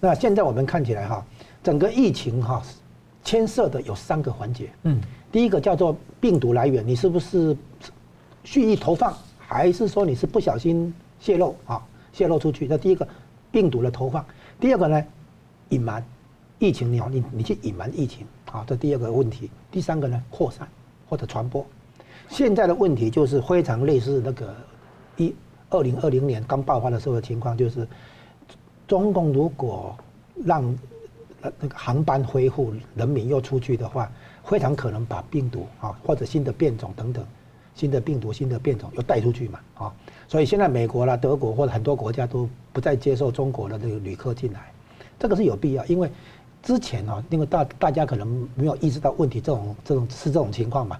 [0.01, 1.25] 那现在我们看起来哈，
[1.63, 2.61] 整个疫情哈，
[3.23, 4.99] 牵涉的有三个环节，嗯，
[5.31, 7.55] 第一个叫做病毒来源，你是不是
[8.47, 11.85] 蓄意投放，还是说你是不小心泄露啊？
[12.13, 13.05] 泄露出去，这第一个
[13.51, 14.23] 病毒的投放；
[14.57, 15.03] 第二个呢，
[15.67, 16.01] 隐瞒
[16.57, 20.65] 疫情，你你你去隐瞒疫情，啊，这第二个问题；第三个呢，扩散
[21.09, 21.65] 或者传播。
[22.29, 24.55] 现在的问题就是非常类似那个
[25.17, 25.35] 一
[25.69, 27.85] 二零二零年刚爆发的时候的情况，就是
[28.87, 29.93] 中共如果
[30.45, 30.63] 让
[31.41, 34.09] 那个航班恢复，人民又出去的话，
[34.45, 37.25] 非常可能把病毒啊或者新的变种等等。
[37.77, 39.59] 新的病毒、新的变种又带出去嘛？
[39.75, 39.93] 啊，
[40.27, 44.71] 所以现在美国啦、德国或者很多国家都不再接受中国的这个旅客进来，
[45.19, 46.09] 这个是有必要，因为
[46.63, 50.97] 之前啊，因为大大家可能没有意识到问题，这种这种是这种情况嘛。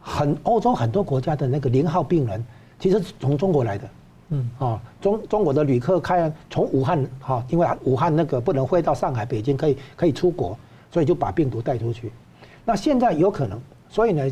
[0.00, 2.42] 很欧洲很多国家的那个零号病人，
[2.80, 3.88] 其实从中国来的，
[4.30, 10.58] 嗯啊，中中国的旅客开从武汉哈，因为武汉那个不能飞到上海、北京，可以可以出国，
[10.90, 12.10] 所以就把病毒带出去。
[12.64, 14.26] 那现在有可能，所以呢？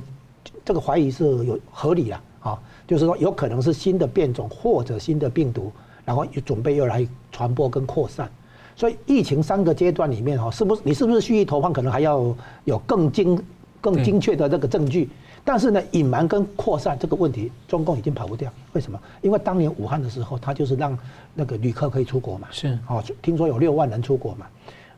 [0.66, 5.70] 这个怀疑是有合理的啊，就是说有可能是新的变种或者新的病毒，
[6.04, 8.28] 然后又准备又来传播跟扩散，
[8.74, 13.40] 所以疫情三个阶段里面哈，是不是你是不是蓄意投放，可能还要有更精、
[13.80, 15.08] 更精确的这个证据。
[15.44, 18.52] 但是呢，隐瞒跟扩散这个问题，中共已经跑不掉。
[18.72, 19.00] 为什么？
[19.22, 20.98] 因为当年武汉的时候，他就是让
[21.32, 22.48] 那个旅客可以出国嘛。
[22.50, 22.76] 是。
[22.88, 24.46] 哦，听说有六万人出国嘛。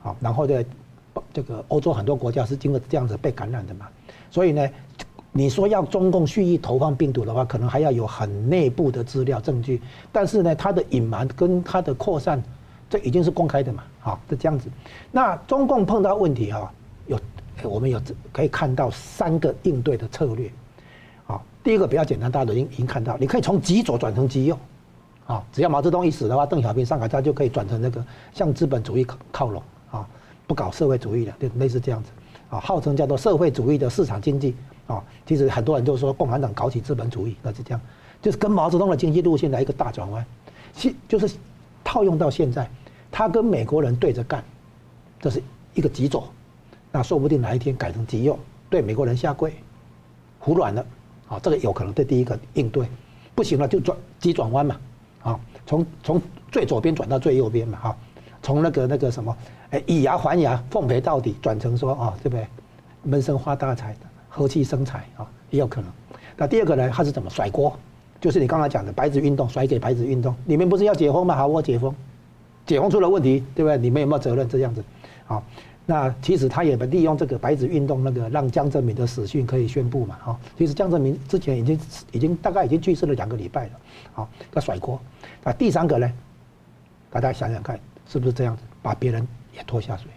[0.00, 0.64] 好，然后呢，
[1.35, 3.87] 这个欧洲很多国家是经过这样子被感染的嘛。
[4.31, 4.66] 所以呢，
[5.33, 9.81] 你说要中共蓄意投放病毒的话，可能还要有很内部的资料证据。
[10.11, 12.43] 但是呢，它的隐瞒跟它的扩散，
[12.91, 13.83] 这已经是公开的嘛。
[14.01, 14.69] 好，是这样子。
[15.11, 16.73] 那中共碰到问题啊，
[17.07, 17.19] 有。
[17.64, 18.01] 我们有
[18.33, 20.49] 可以看到三个应对的策略，
[21.27, 24.57] 啊，第一个比较简单，大家都已经已经看到，你可以从极左转成极右，
[25.27, 28.01] 啊，只要毛泽东一死的话，邓小平上台，他就可以转成那个
[28.33, 29.61] 向资本主义靠拢，
[29.91, 30.07] 啊，
[30.47, 32.11] 不搞社会主义了，就类似这样子，
[32.49, 34.55] 啊，号称叫做社会主义的市场经济，
[34.88, 37.81] 啊，其实很多人都说共产党搞起资本主义，那是这样，
[38.20, 40.27] 就是跟毛泽东的经济路线来一个大转弯，
[40.72, 41.37] 现就是
[41.85, 42.68] 套用到现在，
[43.11, 44.42] 他跟美国人对着干，
[45.20, 45.40] 这是
[45.74, 46.29] 一个极左。
[46.90, 48.38] 那说不定哪一天改成极右，
[48.70, 49.53] 对美国人下跪，
[50.40, 50.87] 服软了，
[51.29, 51.92] 啊，这个有可能。
[51.92, 52.88] 对第一个应对，
[53.35, 54.81] 不行了就转急转弯嘛，
[55.22, 57.96] 啊，从从最左边转到最右边嘛，哈，
[58.42, 59.37] 从那个那个什么，
[59.68, 62.46] 哎，以牙还牙，奉陪到底，转成说啊，对不对？
[63.03, 63.94] 闷声发大财，
[64.29, 65.91] 和气生财啊，也有可能。
[66.37, 67.77] 那第二个呢，他是怎么甩锅？
[68.21, 71.37] 就是你刚才讲的白纸运动，甩给白纸运动，你们不是要解封吗？
[71.37, 71.95] 好，我解封，
[72.67, 73.79] 解封出了问题，对不对？
[73.79, 74.49] 你们有没有责任？
[74.49, 74.85] 这样子，
[75.27, 75.43] 啊。
[75.91, 80.38] 那其实他也利用这个白纸运动，那个让江泽民的死讯可以宣布嘛，哈。
[80.59, 81.81] 其实江泽民之前已经
[82.12, 83.71] 已经大概已经去世了两个礼拜了，
[84.12, 85.01] 好，他甩锅。
[85.43, 86.12] 那第三个呢？
[87.11, 90.11] 大家想想看，是不是这样子，把别人也拖下水？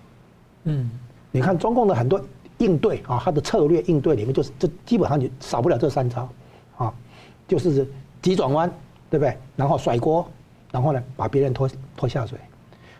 [0.65, 0.91] 嗯，
[1.31, 2.21] 你看中共的很多
[2.61, 6.29] 应对啊，他的策略应对里面就是这基本上就少不了这三招，
[6.77, 6.93] 啊，
[7.47, 7.89] 就是
[8.21, 8.71] 急转弯，
[9.09, 9.35] 对不对？
[9.55, 10.25] 然后甩锅，
[10.71, 12.37] 然后呢把别人拖拖下水。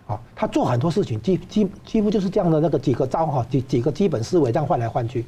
[0.08, 5.26] 啊他做很多事情，几几几乎就是这样的那个几个招哈，几几个基本思维这样换来换去。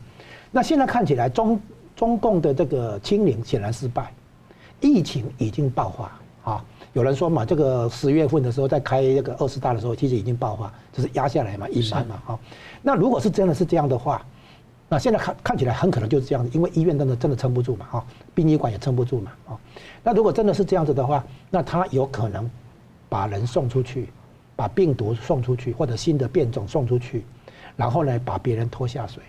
[0.51, 1.61] 那现在看起来中
[1.95, 4.11] 中共的这个清零显然失败，
[4.81, 6.65] 疫情已经爆发啊。
[6.93, 12.39] 有人说嘛，这个十月份的时候在开那个二十大的时候，其实已经爆发，就是压下来嘛，隐瞒嘛哈。
[12.81, 14.25] 那如果是真的是这样的话，
[14.87, 19.59] 那现在看看起来很可能就是这样子，因为医院真的真的撑不住嘛哈，殡仪馆也撑不住嘛啊。
[20.03, 22.49] 那如果真的是这样子的话，那他有可能
[23.09, 24.09] 把人送出去。
[24.55, 27.25] 把病毒送出去，或者新的变种送出去，
[27.75, 29.23] 然后呢，把别人拖下水。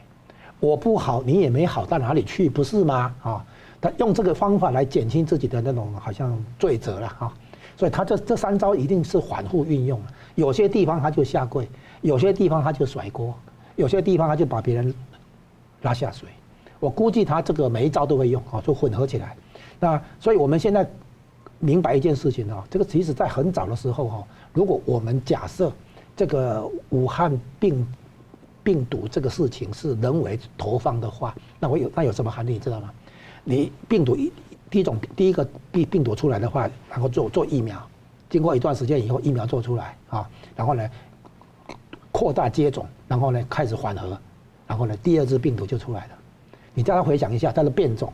[0.60, 3.14] 我不好，你也没好到哪里去，不是吗？
[3.22, 3.46] 啊，
[3.80, 7.32] 他用这个方法来减轻自己的那种好像罪责了哈。
[7.76, 10.00] 所以他这这三招一定是反复运用。
[10.34, 11.68] 有些地方他就下跪，
[12.00, 13.34] 有些地方他就甩锅，
[13.76, 14.94] 有些地方他就把别人
[15.82, 16.28] 拉下水。
[16.80, 19.36] 我估计他这个每一招都会用啊，就混合起来。
[19.80, 20.88] 那所以我们现在
[21.58, 24.24] 明白一件事情啊，这个其实在很早的时候哈。
[24.52, 25.72] 如果我们假设
[26.16, 27.86] 这个武汉病
[28.62, 32.58] 病毒这个事情是人为投放的话，那我有那有什么含义？
[32.58, 32.90] 知道吗？
[33.44, 34.32] 你病毒一
[34.74, 37.80] 第一种第一个病病毒出来的话，然后做做疫苗，
[38.28, 40.90] 经过一段时间以后，疫苗做出来啊，然后呢
[42.10, 44.18] 扩大接种，然后呢开始缓和，
[44.66, 46.12] 然后呢第二只病毒就出来了。
[46.74, 48.12] 你叫他回想一下它的变种。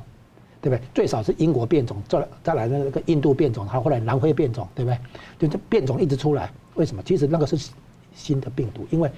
[0.63, 0.83] 对不对？
[0.93, 4.99] 最少是英国变种，再再来那个印度变种，还有后来南非变种，对不对？
[5.39, 7.03] 就这变种一直出来，为什么？
[7.03, 7.71] 其实那个是
[8.15, 9.11] 新的病毒，因为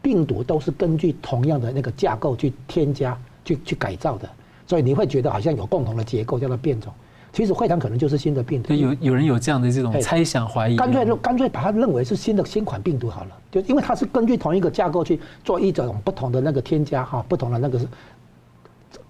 [0.00, 4.26] 病毒都是根据同样的那个架构去添加、去去改造的，
[4.66, 6.92] 所以你会觉得好像有共同的结构叫做变种，
[7.32, 8.74] 其实会谈可能就是新的病毒。
[8.74, 17.86] 有有人有这样的这种猜想怀疑，干脆干脆把它认为是新的新款病毒好了，就因为它是根据同一个架构去做一种不同的那个添加哈，不同的那个是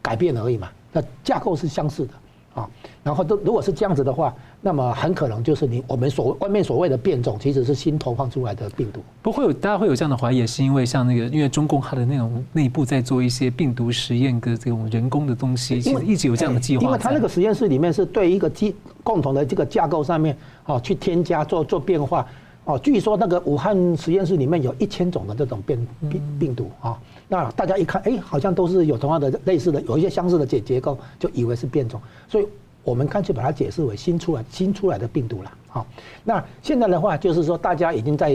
[0.03, 0.69] 改变而已嘛。
[0.92, 2.12] 那架构是相似的
[2.57, 2.69] 啊，
[3.05, 9.01] 然后都如果是这样子的话，那么很可能就是你我们所外面所谓的变种，其实是新投放出来的病毒。
[9.23, 16.85] 不会有大家会有这样的怀疑，是因为像那个因为中共它的那种内部在做一些病毒实验的这种人工的东西，其实一直有这样的计划。
[16.85, 22.27] 因为它那个实验室里面是对一个基共同的这个架构上面啊去添加做做变化。
[22.64, 32.47] 哦，据说那个武汉实验室里面有一千种的这种变病病毒啊，那大家一看，哎，好像都是有同样的类似的，有一些相似的结结构，就以为是变种，所以
[32.85, 35.53] 我们干脆把它解释为新出来新出来的病毒了。
[35.68, 35.87] 好，
[36.22, 38.33] 那现在的话就是说，大家已经在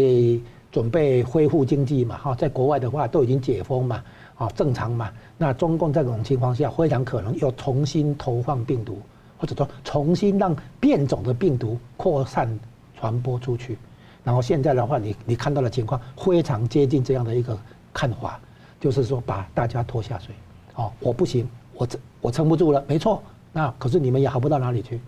[0.72, 4.04] 准备恢复经济嘛，哈，在国外的话都已经解封嘛，
[4.38, 5.10] 啊，正常嘛。
[5.38, 9.00] 那中共在这种情况下，非常可能又重新投放病毒，
[9.38, 12.60] 或者说重新让变种的病毒扩散
[13.00, 13.78] 传播出去。
[14.24, 17.58] 然后现在的话，你你看到的情况非常接近这样的一个
[17.92, 18.40] 看法，
[18.82, 20.34] 就是说把大家拖下水，
[20.76, 23.22] 哦，我不行，我撑我撑不住了，没错，
[23.54, 25.00] 那可是你们也好不到哪里去，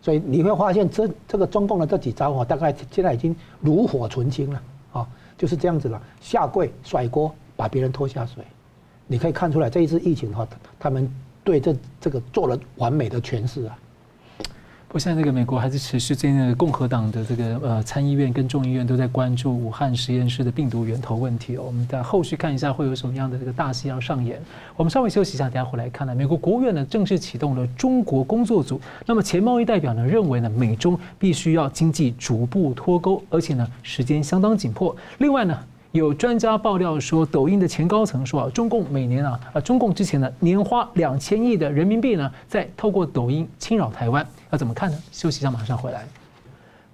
[0.00, 4.62] 所以你会发现这这个中共的这几招啊，大概现在已经炉火纯青了，
[4.92, 8.44] 啊，就是这样子了，下跪甩锅把别人拖下水，
[9.08, 10.46] 你可以看出来这一次疫情的话，
[10.78, 11.12] 他们
[11.42, 13.76] 对这这个做了完美的诠释啊。
[14.88, 21.64] 不过现在这个美国还是持续，最近的共和党的这个呃参议院跟众议院都在关注武汉实验室的病毒源头问题哦。
[21.66, 24.40] 我们在后续看一下会有什么样的这个大戏要上演。
[24.76, 26.14] 我们稍微休息一下，等下回来看呢。
[26.14, 28.80] 美国国务院呢正式启动了中国工作组。
[29.04, 34.96] 那么前贸易代表呢认为呢美中必须要经济逐步脱钩，而且呢时间相当紧迫。
[35.18, 35.58] 另外呢。
[35.92, 44.96] 有专家爆料说，抖音的前高层说啊，中共每年啊，啊，中共之前呢，年花两千亿的人民币呢，在透过抖音侵扰台湾，要怎么看呢？
[45.10, 46.04] 休息一下，马上回来。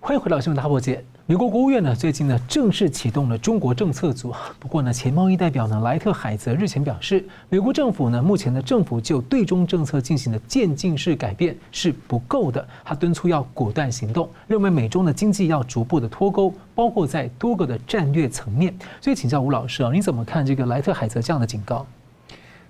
[0.01, 1.05] 欢迎回到新闻大破解。
[1.27, 4.35] 美国国务院呢，最近呢正式启动了中国政策组。
[4.59, 12.67] 不过呢，前贸易代表呢莱特海泽日前表示，美国政府呢目前的政府就对中政策进行的渐进式改变是不够的。
[12.85, 18.75] 他敦促要果断行动，认为美中的经济要逐步的脱钩，包括在多个的战略层面。
[19.01, 21.87] 所以请教吴老师啊，你怎么看这个莱特海泽这样的警告？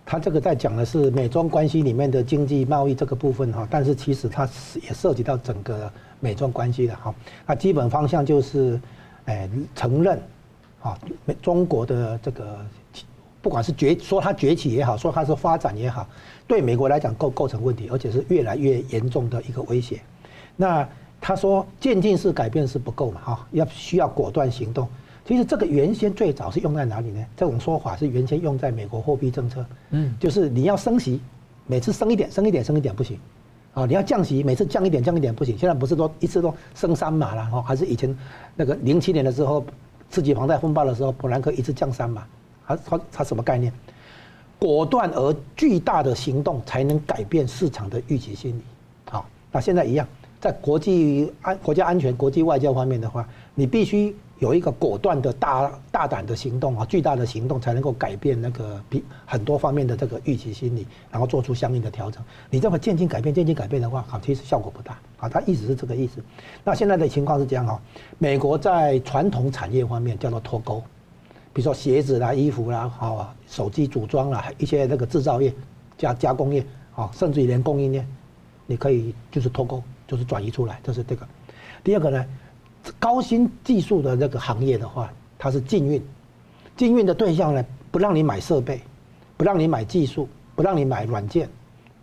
[0.05, 4.49] 他这个在讲的是美中关系里面的经济贸易这个部分哈，但是其实它
[4.83, 5.91] 也涉及到整个。
[6.25, 7.13] 美中关系的哈，
[7.45, 8.81] 那基本方向就是，
[9.25, 10.17] 诶，承认，
[10.81, 10.97] 啊，
[11.43, 12.65] 中国的这个，
[13.41, 16.07] 不管是崛说它崛起也好，说它是发展也好，
[16.47, 20.01] 对美国来讲构构成问题，而且是越来越严重的一个威胁。
[20.55, 20.89] 那
[21.21, 24.89] 他说渐进式改变是不够嘛，哈，要需要果断行动。
[25.25, 27.25] 其实这个原先最早是用在哪里呢？
[27.37, 31.21] 这种说法是原先用在美国货币政策，嗯，就是你要升息，
[31.67, 33.17] 每次升一点，升一点，升一点不行。
[33.73, 35.57] 啊，你要降息，每次降一点，降一点不行。
[35.57, 38.15] 现在不是说一次都升三码了哈，还是以前
[38.57, 39.65] 那个零七年的时候，
[40.11, 42.27] 刺激房贷风暴的时候，伯南克一次降三码，
[42.67, 43.73] 他他他什么概念？
[44.59, 48.63] 果断而巨大的行动才能改变市场的预期心理。
[49.09, 50.07] 好，那现在一样，
[50.41, 54.17] 在国际安国家安全、国际外交方面的话，你必须。
[54.43, 62.21] 有一个果断的大大胆的行动啊，巨大的行动才能够改变那个比很多方面的这个预期心理，然后做出相应的调整。
[62.51, 65.29] 你这么渐进改变、渐进改变的话，好，其实效果不大啊。
[65.29, 66.21] 他意思是这个意思。
[66.65, 67.81] 那现在的情况是这样哈，
[68.19, 70.83] 美国在传统产业方面叫做脱钩，
[71.53, 75.55] 比如说鞋子啦、衣服啦、好手机组装啦，一些那个制造业、
[75.97, 76.67] 加加工业
[76.97, 78.05] 啊，甚至于连供应链，
[78.67, 81.25] 你可以就是脱钩，就是转移出来，这是这个。
[81.85, 82.27] 第二个呢？
[82.99, 86.03] 高新技术的那个行业的话，它是禁运，
[86.77, 88.81] 禁运的对象呢，不让你买设备，
[89.37, 91.49] 不让你买技术，不让你买软件，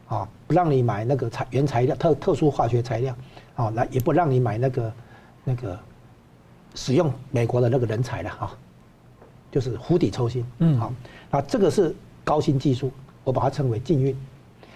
[0.07, 3.15] 啊，不让你买那个材原材料特特殊化学材料，
[3.55, 4.93] 啊，来也不让你买那个
[5.43, 5.77] 那个
[6.75, 8.51] 使用美国的那个人才了哈，
[9.51, 10.93] 就是釜底抽薪，嗯，好，
[11.29, 12.91] 那，这个是高新技术，
[13.23, 14.15] 我把它称为禁运，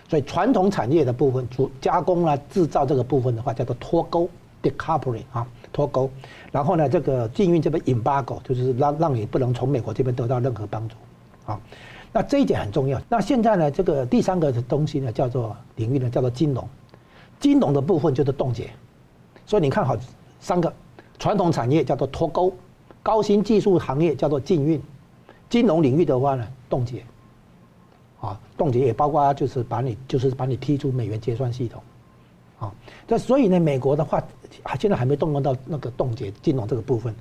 [0.10, 4.30] 所以传统产业的部分，主加工啊制造这个部分的话，叫做脱钩
[4.62, 5.48] decoupling 啊。
[5.74, 6.10] 脱钩，
[6.52, 10.96] 然后呢，这个禁运这边 embargo 就是让让你不能从美国这边得到任何帮助，
[11.46, 11.60] 啊，
[12.14, 13.02] 那这一点很重要。
[13.10, 16.66] 那现在呢，这个第三个的东西呢，叫做领域呢，叫做金融，
[17.40, 18.70] 金融的部分就是冻结。
[19.46, 19.98] 所以你看好
[20.40, 20.74] 三个。
[21.20, 22.54] 传统产业叫做脱钩，
[23.02, 24.82] 高新技术行业叫做禁运，
[25.48, 27.02] 金融领域的话呢，冻结，
[28.20, 31.82] 啊，冻结也包括就是把你就是把你踢出美元结算系统。
[32.60, 32.74] 啊，
[33.08, 34.22] 那所以呢，美国的话，
[34.64, 37.14] 还现在还没动用到那个冻结金融这个部分，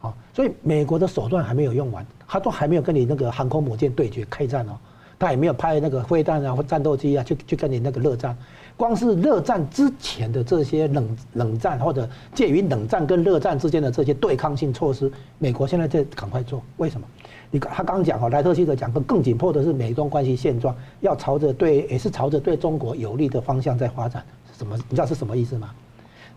[0.00, 4.72] 啊，所以美国的手段还没有用完，他都还没有跟你那个航空母舰对决开战哦，
[5.18, 8.36] 他也没有派那个飞弹啊或战斗机啊去去跟你那个热战，
[8.76, 17.06] 光是热战之前的这些冷冷战或者介于冷战跟热战之间的这些对抗性措施，美国现在在赶快做，为什么？
[17.52, 24.24] 你他刚讲哦，莱特希泽讲，更紧迫的是美中关系现状要朝着对也是朝着对中国有利的方向在发展。
[24.56, 24.76] 什么？
[24.88, 25.70] 你知道是什么意思吗？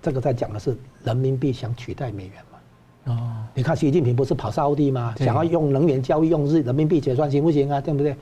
[0.04, 3.14] 这个在讲的是人民币想取代美元嘛？
[3.14, 5.16] 哦，你看习近平不是跑沙乌地吗？
[5.18, 7.80] 想要用能源交易用日人民币结算行不行啊？
[7.80, 8.14] 对不对？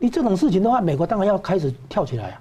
[0.00, 2.40] 你这种事情的话，美国当然要开始跳起来啊！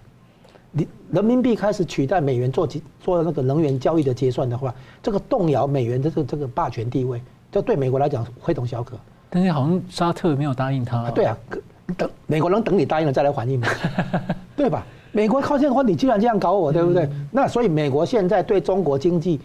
[0.71, 2.67] 你人民币开始取代美元做
[2.99, 8.97] 做那个能源交易的结算的话，这个动摇美元的这个这个霸权地位，这对美国来讲非同小可。
[9.29, 11.11] 但是好像沙特没有答应他。
[11.11, 11.37] 对啊，
[11.95, 13.67] 等美国能等你答应了再来反应吗？
[14.55, 14.83] 对吧？
[15.11, 17.09] 美国靠近话，你居然这样搞我，对不对？
[17.31, 19.39] 那所以美国现在对中国经济、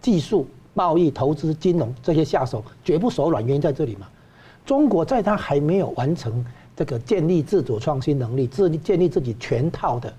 [0.00, 4.06] 技术、贸易、投资、金融这些下手绝不手软，原因在这里嘛。
[4.64, 6.44] 中国在它还没有完成
[6.76, 10.12] 这个建立自主创新能力、自建立自己全套的，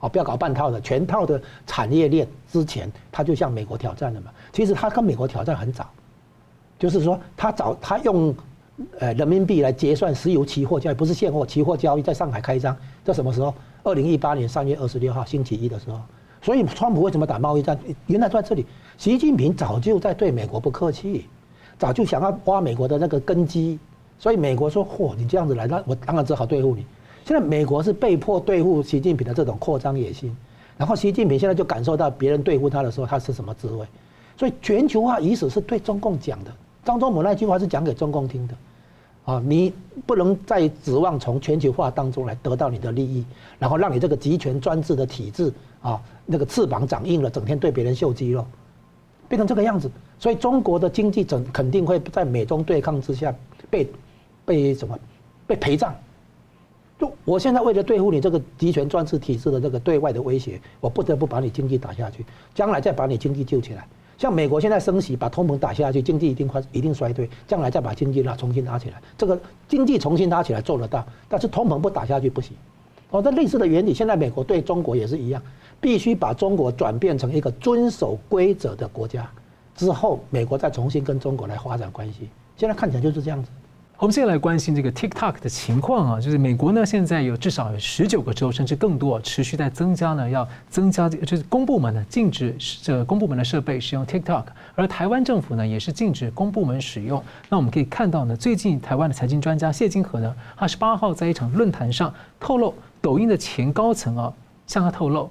[0.00, 4.30] 哦，不要搞半套的全套的产业链之前，他就向美国挑战了嘛。
[4.52, 5.88] 其实他跟美国挑战很早，
[6.78, 8.34] 就是说他早他用
[8.98, 13.54] 呃人民币来结算石油期货交易，不是现货，期货交易在上海开张，在什么时候？
[13.82, 16.00] 二零一八年三月二十六号星期一的时候，
[16.42, 17.78] 所以川普为什么打贸易战？
[18.06, 18.66] 原来在这里，
[18.96, 21.26] 习近平早就在对美国不客气，
[21.78, 23.78] 早就想要挖美国的那个根基，
[24.18, 26.84] 所以美国说：“嚯，你这样子来，那我当然只好对付你。”
[27.24, 30.34] 现在美国是被迫对付习近平的这种扩张野心，
[30.76, 33.86] 然后习近平现在就感受到别人对付他的时候，他是什么滋味。
[34.36, 36.50] 所以全球化意思是对中共讲的。
[36.84, 38.54] 张忠谋那句话是讲给中共听的。
[39.28, 39.74] 啊，你
[40.06, 43.22] 不能再指望从全球化当中来得到你的利益，
[43.58, 45.52] 然后让你这个集权专制的体制
[45.82, 48.46] 啊，那个翅膀长硬了，整天对别人秀肌肉，
[49.28, 49.90] 变成这个样子。
[50.18, 53.34] 所以中国的经济整肯定会在美中对抗之下
[53.68, 53.86] 被
[54.46, 54.98] 被什么
[55.46, 55.94] 被陪葬。
[56.98, 62.24] 就我现在为了对付你这个集权专制体制的这个对外的威胁，我不得不把你经济打下去，
[62.54, 63.86] 将来再把你经济救起来。
[64.18, 67.30] 像美国现在升息，把通膨打下去，经济一定快一定衰退。
[67.46, 72.56] 将来再把经济拉重新拉起来，这个经济重新拉起来做得到，但是通膨不打下去不行。
[73.10, 75.40] 哦，这类似的原理，现在美国对中国也是一样，
[75.80, 79.30] 必须把中国转变成一个遵守规则的国家，
[79.76, 82.28] 之后美国再重新跟中国来发展关系。
[82.56, 83.48] 现在看起来就是这样子。
[83.98, 94.44] 我们现在来关心这个 TikTok 的情况啊，就是美国呢现在有至少有十九个州甚至更多持续在增加呢，要增加就是公部门呢禁止这公部门的设备使用 TikTok，
[94.76, 97.20] 而台湾政府呢也是禁止公部门使用。
[97.48, 104.32] 那我们可以看到呢，最近台湾的财经专家谢金河呢，二十八号在一场论坛上透露，抖音的前高层啊
[104.68, 105.28] 向他透露，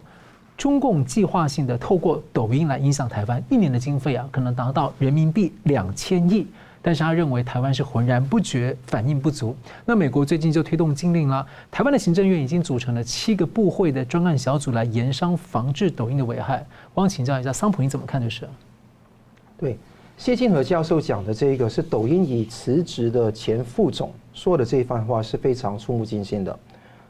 [0.58, 6.46] 中共计划性的透过抖音来影响台湾，一年的经费啊可能达到人民币两千亿。
[6.82, 9.56] 但是他认为台湾是浑然不觉，反应不足。
[9.86, 16.66] 那美国最近就推动禁令了，台湾的行政院已经组成了七个部会的专案小组来研商防治抖音的危害。
[16.94, 18.48] 我想请教一下桑普，你怎么看这事？
[19.58, 19.78] 对，
[20.18, 26.58] 谢晋河教授讲的这个是抖音已辞职的前副总说的这一番话是非常触目惊心的。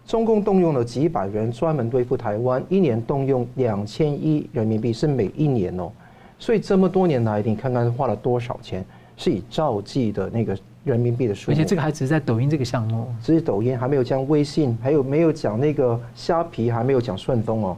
[0.05, 5.91] 中共动用了几百人专门对付台湾，一年动用两千亿人民币，是每一年哦。
[6.39, 8.86] 所以这么多年来，你看看花了多少钱？
[9.18, 17.78] 是以兆计的那个人民币的数，而且这个还只是在抖音这个项目，只是抖音还没有讲微信，还有没有讲那个虾皮，还没有讲顺丰哦。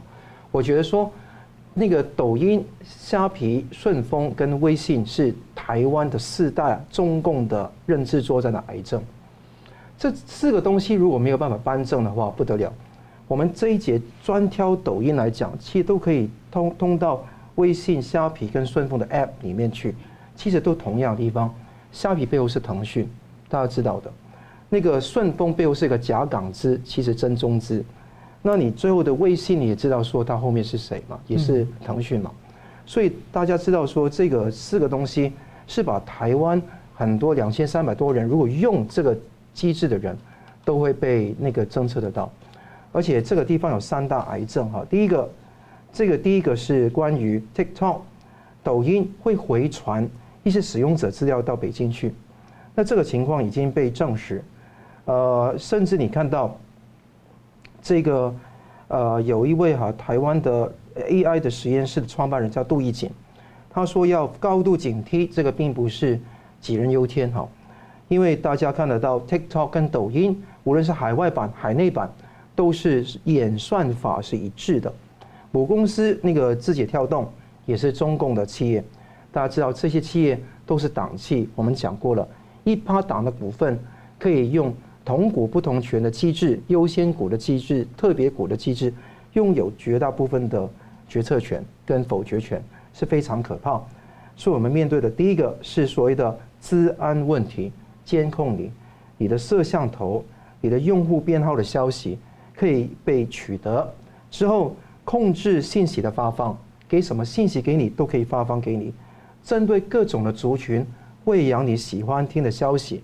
[0.52, 1.10] 我觉得说，
[1.72, 9.02] 那个抖音、虾皮、顺丰跟微信是台湾的四大中共的认知作战的癌症。
[9.96, 12.72] 这四个东西如果没有办法扳正的话，不得了。
[13.26, 17.24] 我们这一节专挑抖音来讲，其实都可以通通到
[17.54, 19.94] 微信、虾皮跟顺丰的 App 里面去。
[20.40, 21.54] 其实都同样的地方，
[21.92, 23.06] 虾皮背后是腾讯，
[23.50, 24.10] 大家知道的。
[24.70, 27.84] 那个顺丰背后是一个假港资，其实真中资。
[28.40, 31.20] 那你最后的微信你也知道说它后面是谁嘛？
[31.26, 32.30] 也是腾讯嘛。
[32.86, 35.30] 所以大家知道说这个四个东西
[35.66, 36.62] 是把台湾
[36.94, 39.14] 很多两千三百多人，如果用这个
[39.52, 40.16] 机制的人，
[40.64, 42.32] 都会被那个侦测得到。
[42.92, 44.86] 而且这个地方有三大癌症哈。
[44.88, 45.30] 第一个，
[45.92, 47.98] 这个第一个是关于 TikTok，
[48.62, 50.08] 抖音会回传。
[50.42, 52.14] 一些使用者资料到北京去，
[52.74, 54.42] 那这个情况已经被证实，
[55.04, 56.56] 呃，甚至你看到
[57.82, 58.34] 这个
[58.88, 63.10] 呃，有一位哈台湾的 AI 的实验室的创办人叫杜义景，
[63.68, 66.18] 他说要高度警惕，这个并不是
[66.62, 67.46] 杞人忧天哈，
[68.08, 72.10] 因为大家看得到 TikTok 跟抖音，无论是海外版、海内版，
[72.56, 74.92] 都是演算法是一致的，
[75.52, 77.30] 母公司那个字节跳动
[77.66, 78.82] 也是中共的企业。
[79.32, 82.26] 大家知道这些企业都是党企，我们讲过了，
[82.64, 83.78] 一趴党的股份
[84.18, 84.74] 可以用
[85.04, 88.92] 同股不同权的机制、优先股的机制、特别股的机制，
[89.34, 90.68] 拥有绝大部分的
[91.08, 92.62] 决策权跟否决权，
[92.92, 93.80] 是非常可怕。
[94.36, 97.72] 所以我们面对的第一个是所谓的资安问题，
[98.04, 98.70] 监控你，
[99.16, 100.24] 你的摄像头、
[100.60, 102.18] 你的用户编号的消息
[102.54, 103.92] 可以被取得
[104.30, 104.74] 之后，
[105.04, 106.56] 控制信息的发放，
[106.88, 108.92] 给什么信息给你都可以发放给你。
[109.42, 110.86] 针对各种的族群，
[111.24, 113.02] 喂养你喜欢听的消息，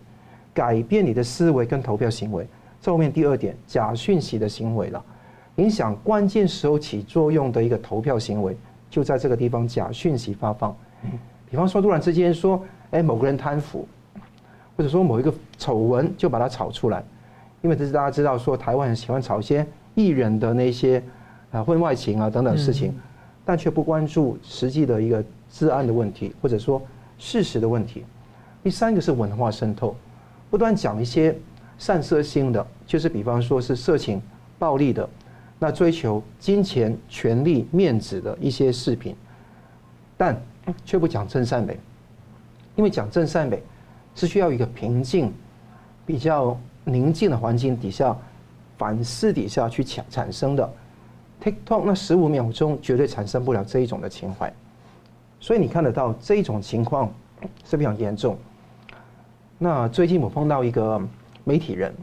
[0.53, 2.47] 改变你的思维跟投票行为。
[2.80, 5.05] 这后面第二点，假讯息的行为了，
[5.57, 8.57] 影响关键时候起作用的一个投票行为，
[8.89, 10.76] 就在这个地方，假讯息发放。
[11.51, 13.89] 比方说，突然之间说，哎，某个人贪腐，
[14.76, 17.03] 或者说某一个丑闻就把它炒出来，
[17.62, 21.03] 因为这是大家知道说，台湾人喜欢炒一些艺人的那些
[21.51, 22.95] 啊婚外情啊等等事情，
[23.47, 25.24] 但却不关注实际的一个。
[25.49, 26.82] 治安的问题，或者说
[27.18, 28.05] 事实的问题。
[28.64, 29.94] 第三个是文化渗透，
[30.51, 31.34] 不断讲一些
[31.78, 34.20] 散射性的，就是比方说是色情、
[34.59, 35.09] 暴力的，
[35.59, 39.14] 那追求金钱、权力、面子的一些视频，
[40.16, 40.38] 但
[40.84, 41.78] 却不讲真善美，
[42.74, 43.62] 因为讲真善美
[44.16, 45.32] 是需要一个平静、
[46.05, 48.14] 比较宁静的环境底下
[48.76, 50.68] 反思底下去产产生的。
[51.43, 54.53] TikTok 那十五秒钟绝对产生不了这一种的情怀。
[55.39, 57.12] 所以你看得到这种情况
[57.64, 58.37] 是非常严重。
[59.59, 61.01] 那最近我碰到一个
[61.45, 61.95] 媒体人，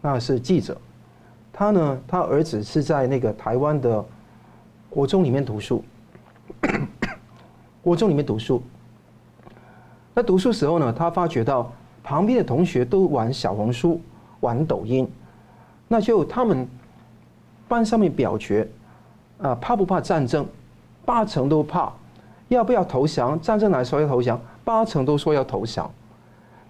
[0.00, 0.76] 那是记者，
[1.52, 4.04] 他呢，他儿子是在那个台湾的
[4.90, 5.84] 国中里面读书，
[7.82, 8.62] 国中里面读书。
[10.14, 11.72] 那读书时候呢，他发觉到
[12.02, 14.00] 旁边的同学都玩小红书、
[14.40, 15.08] 玩抖音，
[15.86, 16.66] 那就他们
[17.68, 18.68] 班上面表决，
[19.38, 20.46] 啊，怕不怕战争？
[21.04, 21.92] 八成都怕。
[22.48, 23.38] 要不要投降？
[23.40, 25.90] 战争来说要投降，八成都说要投降。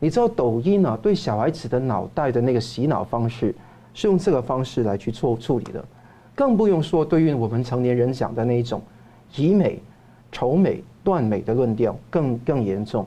[0.00, 3.54] 你知道抖音呢、对小孩子的脑袋的那个洗脑方式，
[3.94, 5.84] 是用这个方式来去做处理的，
[6.34, 8.80] 更不用说对于我们成年人讲的那一种
[9.36, 9.80] 以美、
[10.30, 13.06] 仇美、断美的论调，更更严重。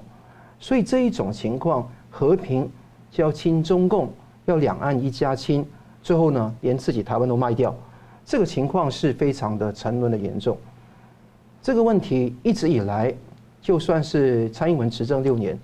[0.60, 2.70] 所以这一种情况，和平
[3.10, 4.10] 就要亲中共，
[4.46, 5.66] 要两岸一家亲，
[6.02, 7.74] 最后呢，连自己台湾都卖掉，
[8.26, 10.58] 这个情况是非常的沉沦的严重。
[11.62, 13.14] 这个问题一直以来，
[13.62, 15.60] 就算是蔡英文执政六年。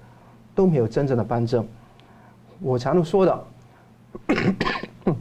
[0.58, 1.64] 都没有真正的颁证。
[2.60, 3.46] 我常常说的，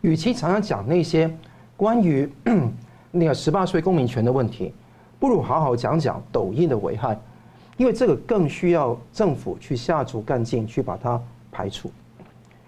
[0.00, 1.30] 与其常常讲那些
[1.76, 2.26] 关于
[3.12, 4.72] 那个十八岁公民权的问题，
[5.20, 7.20] 不如好好讲讲抖音的危害，
[7.76, 11.20] 因为这个更需要政府去下足干劲去把它
[11.52, 11.90] 排除。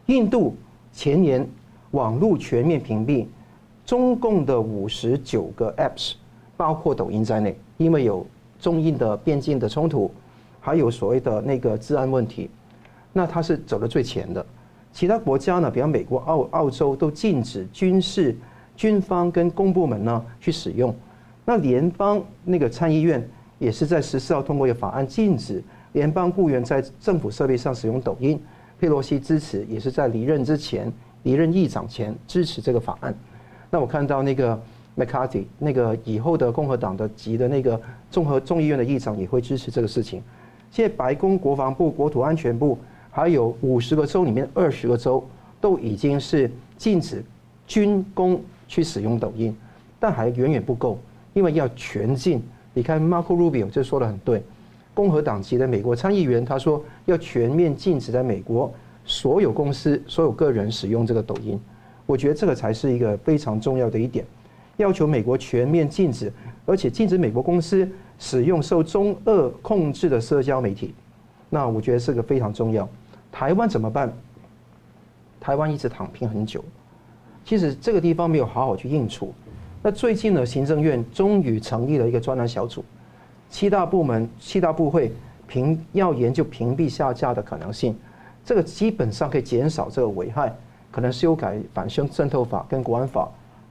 [0.04, 0.54] 印度
[0.92, 1.48] 前年
[1.92, 3.26] 网络全面屏蔽，
[3.84, 6.14] 中共的五十九个 apps，
[6.56, 8.26] 包括抖音在内，因为有
[8.60, 10.10] 中印的边境的冲突。
[10.62, 12.50] 还有所谓的那个治安问题，
[13.14, 14.44] 那它是走的最前的。
[14.92, 18.36] 其他国家呢，比方美国、澳澳洲都禁止军事、
[18.76, 20.94] 军方跟公部门呢去使用。
[21.46, 23.26] 那联邦那个参议院
[23.58, 28.38] 也是在十四号通过一个法案，禁止联邦雇员在政府设备上使用抖音。
[28.78, 30.92] 佩洛西支持，也是在离任之前、
[31.22, 33.14] 离任议长前支持这个法案。
[33.70, 34.60] 那我看到那个
[34.96, 40.22] McCarthy 那个以后的共和党的籍的那个综合众议院的议长也会支持这个事情。
[40.70, 42.78] 现在白宫、国防部、国土安全部，
[43.10, 45.24] 还有五十个州里面二十个州，
[45.60, 47.24] 都已经是禁止
[47.66, 49.56] 军工去使用抖音，
[49.98, 50.98] 但还远远不够，
[51.32, 52.42] 因为要全禁。
[52.72, 54.42] 你看 Marco Rubio 这说得很对，
[54.94, 58.72] 共和党籍的美国参议员他说要全面禁止在美国
[59.04, 61.60] 所有公司、所有个人使用这个抖音。
[62.06, 64.24] 我觉得这个才是一个非常重要的一点，
[64.76, 66.32] 要求美国全面禁止，
[66.66, 67.88] 而且禁止美国公司。
[68.22, 70.92] 使用受中俄控制的社交媒体，
[71.48, 72.86] 那我觉得是个非常重要。
[73.32, 74.12] 台湾怎么办？
[75.40, 76.62] 台湾一直躺平很久，
[77.46, 79.32] 其实这个地方没有好好去应处。
[79.82, 82.84] 那最近呢，行政院终于成立了一个专栏小组，
[83.48, 85.10] 七大部门、七大部会
[85.48, 87.96] 评要研究屏蔽下架的可能性。
[88.50, 90.52] 这个基本上可以减少这个危害，
[90.90, 93.30] 可能修改反渗渗透法跟国安法。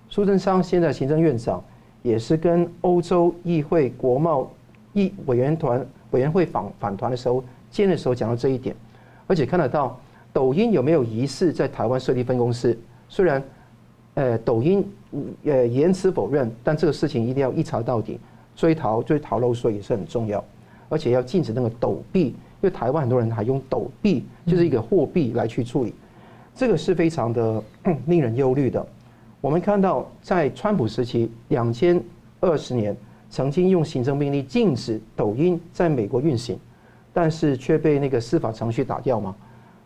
[0.10, 1.62] 苏贞昌现在行政院长。
[2.02, 4.50] 也是跟欧洲议会国贸
[4.94, 8.74] 议委员团委员会访访团的时候见的时候讲到这一点，
[9.28, 10.00] 而且看得到
[10.32, 12.80] 抖音有没有疑似在台湾设立分公司？
[13.10, 13.44] 虽然，
[14.14, 14.90] 呃，抖音
[15.44, 18.18] 呃言辞否认，但这个事情一定要一查到底，
[18.56, 20.42] 追逃追逃漏税也是很重要，
[20.88, 25.94] 而且要禁止那个抖币，因为台湾很多人还用抖币，就是一个货币来去处理，
[26.54, 27.64] 这个是非常的
[28.06, 28.86] 令人忧虑的。
[29.42, 32.02] 我们看到，在川普时期，两千
[32.42, 32.96] 二十年
[33.30, 36.60] 曾经用行政命令禁止抖音在美国运行，
[37.14, 39.34] 但是却被那个司法程序打掉嘛。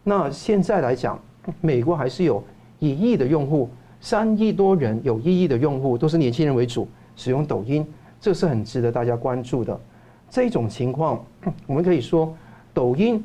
[0.03, 1.19] 那现在来讲，
[1.61, 2.43] 美国还是有
[2.79, 3.69] 一亿的用户，
[4.01, 7.85] 三亿多人有一亿的用户都是年轻人为主使用抖音，
[8.19, 9.79] 这是很值得大家关注的。
[10.29, 11.23] 这种情况，
[11.67, 12.35] 我们可以说，
[12.73, 13.23] 抖音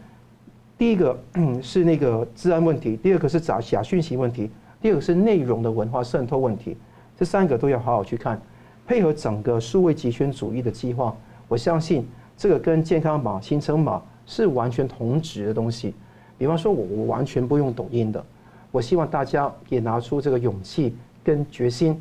[0.76, 1.18] 第一个
[1.62, 4.50] 是那个治安问题，第二个是假假讯息问题。
[4.80, 6.76] 第二个是内容的文化渗透问题，
[7.18, 8.40] 这三个都要好好去看，
[8.86, 11.16] 配合整个数位极权主义的计划。
[11.48, 15.94] 我相信这个跟健康码、行程码是完全同质的东西。
[16.36, 18.24] 比方说，我我完全不用抖音的，
[18.70, 20.94] 我希望大家也拿出这个勇气
[21.24, 22.00] 跟决心，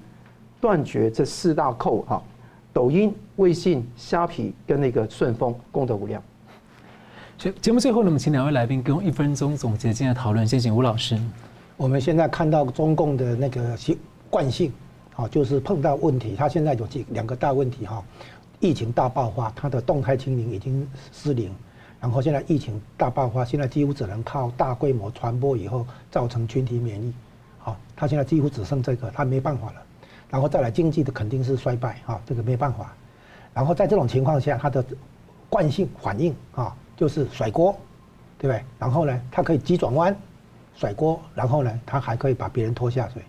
[0.61, 2.21] 断绝这四大扣哈：
[2.71, 6.21] 抖音、微信、虾皮跟那个顺丰，功德无量。
[7.37, 10.47] 节节目最后呢，我们请两位来宾给我一分钟总结今天的讨论。
[10.47, 11.15] 先请吴老师。
[11.75, 13.95] 我们现在看到中共的那个习
[14.27, 14.73] 惯性，
[15.15, 18.03] 啊，就是碰到问题，它现在有几两个大问题哈，
[18.59, 21.53] 疫情大爆发，它的动态清零已经失灵，
[21.99, 27.13] 然后现在疫情大爆发，现在几乎只能靠大规模传播以后造成群体免疫，
[27.59, 29.75] 好，它现在几乎只剩这个，它没办法了，
[30.31, 32.95] 然后再来经济的肯定是衰败啊，这个没办法，
[33.53, 34.83] 然后在这种情况下，它的
[35.49, 37.71] 惯性反应啊，就是甩锅，
[38.37, 38.61] 对不对？
[38.77, 40.13] 然后呢，它可以急转弯。
[40.79, 43.19] 甩锅，然后呢，他还可以把别人拖下水，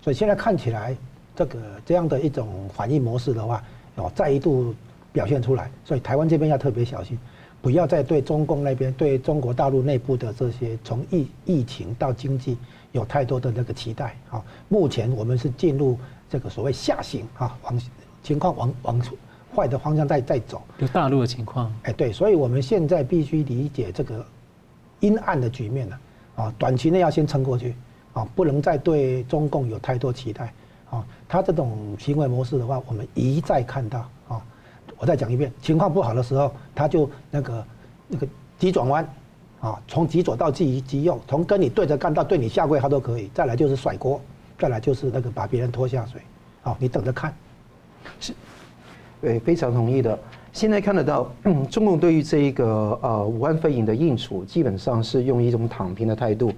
[0.00, 0.96] 所以现在看起来，
[1.34, 3.62] 这个这样的一种反应模式的话，
[3.96, 4.74] 哦，再一度
[5.12, 7.18] 表现出来，所以台湾这边要特别小心，
[7.60, 12.56] 不要再对中共那边、对中国大陆内部的这些从疫疫情到经济
[12.92, 14.42] 有太多的那个期待啊。
[14.70, 15.98] 目前我们是进入
[16.30, 17.78] 这个所谓下行啊，往
[18.22, 19.02] 情况往往
[19.56, 20.60] 坏的方向在在走。
[20.78, 24.22] 就大陆的情况，哎，对，所以我们现在必须理解这个
[25.00, 25.98] 阴暗的局面了
[26.36, 27.74] 啊，短期内要先撑过去
[28.12, 30.52] 啊，不能再对中共有太多期待
[30.90, 31.02] 啊。
[31.26, 34.42] 他这种行为模式的话，我们一再看到啊。
[34.98, 37.66] 我再讲一遍，情况不好的时候，他就那个
[38.08, 38.26] 那个
[38.58, 39.06] 急转弯
[39.60, 43.30] 啊，从极左到极极右，从跟你对着干到对你下跪，他都可以。
[43.34, 44.20] 再来就是甩锅，
[44.58, 46.20] 再来就是那个把别人拖下水。
[46.62, 47.34] 好，你等着看。
[48.20, 48.32] 是，
[49.20, 50.18] 对，非常同意的。
[50.52, 51.30] 现在看得到，
[51.70, 56.52] 中共对于这一个呃武汉肺炎的应处，基本上是用一种躺平的态度。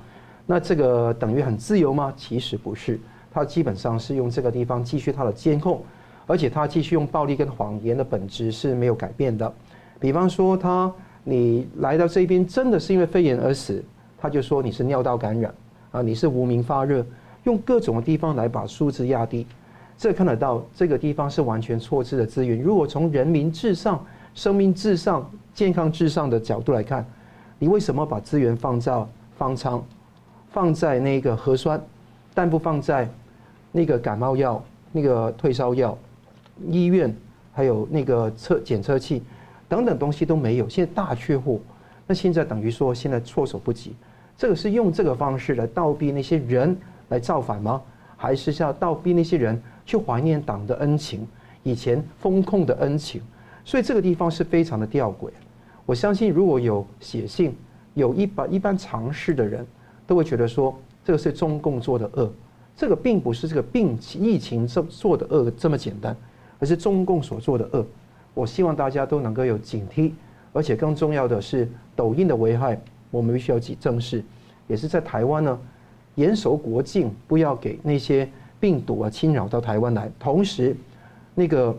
[0.47, 2.13] 那这个等于很自由吗？
[2.17, 2.99] 其实不是，
[3.31, 5.83] 他基本上是用这个地方继续他的监控。
[6.31, 9.51] 而且他继续用暴力跟谎言的本质是没有改变的，
[9.99, 10.93] 比方说他
[11.25, 13.83] 你来到这边真的是因为肺炎而死，
[14.19, 15.55] 他就说你是尿道感染
[15.91, 17.03] 啊，你是无名发热，
[17.45, 19.47] 用各种的地方来把数字压低，
[19.99, 22.63] 这看得到这个地方是完全错置的资源。
[22.63, 27.05] 如果从人民至上、生命至上、健康至上的角度来看，
[27.59, 29.05] 你为什么把资源放在
[29.37, 29.85] 方舱，
[30.53, 31.83] 放在那个核酸，
[32.33, 33.09] 但不放在
[33.73, 35.99] 那个感冒药、那个退烧药？
[36.69, 37.13] 医院
[37.53, 39.23] 还有那个测检测器
[39.69, 41.59] 等等东西都没有，现在大缺货。
[42.07, 43.97] 那现在等于说现在措手不及，
[44.37, 46.77] 这个是用这个方式来倒逼那些人
[47.09, 47.83] 来造反吗？
[48.17, 51.27] 还是要倒逼那些人去怀念党的恩情，
[51.63, 53.23] 以前封控的恩情？
[53.65, 55.31] 所以这个地方是非常的吊诡。
[55.87, 57.57] 我相信如果有写信，
[57.95, 59.67] 有一般一般常识的人
[60.07, 62.31] 都会觉得说，这个是中共做的恶，
[62.77, 66.15] 这个并不是这个病疫情做做的恶这么简单。
[66.61, 67.87] 而是中共所做的恶，
[68.35, 70.11] 我希望大家都能够有警惕，
[70.53, 72.77] 而且更重要的是，抖音的危害，
[73.13, 74.25] 我们必须要去正视。
[74.67, 75.57] 也是在台湾呢，
[76.17, 78.29] 严守国境，不要给那些
[78.61, 80.11] 病毒啊侵扰到台湾来。
[80.19, 80.77] 同时，
[81.35, 81.77] 那个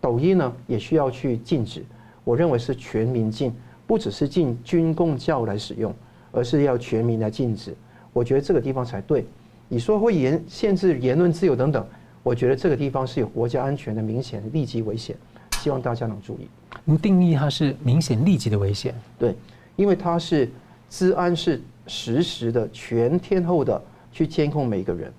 [0.00, 1.84] 抖音呢，也需要去禁止。
[2.24, 3.52] 我认为是全民禁，
[3.86, 5.94] 不只是禁军公教来使用，
[6.30, 7.74] 而是要全民来禁止。
[8.12, 9.24] 我觉得这个地方才对。
[9.68, 11.84] 你说会言限制言论自由等等。
[12.22, 15.16] 我觉得这个地方是有国家安全的明显立即危险，
[15.58, 16.46] 希望大家能注意。
[16.84, 18.94] 您定义它是明显立即的危险？
[19.18, 19.34] 对，
[19.74, 20.48] 因为它是
[20.88, 25.12] 治安是实时的、全天候的去监控每一个人。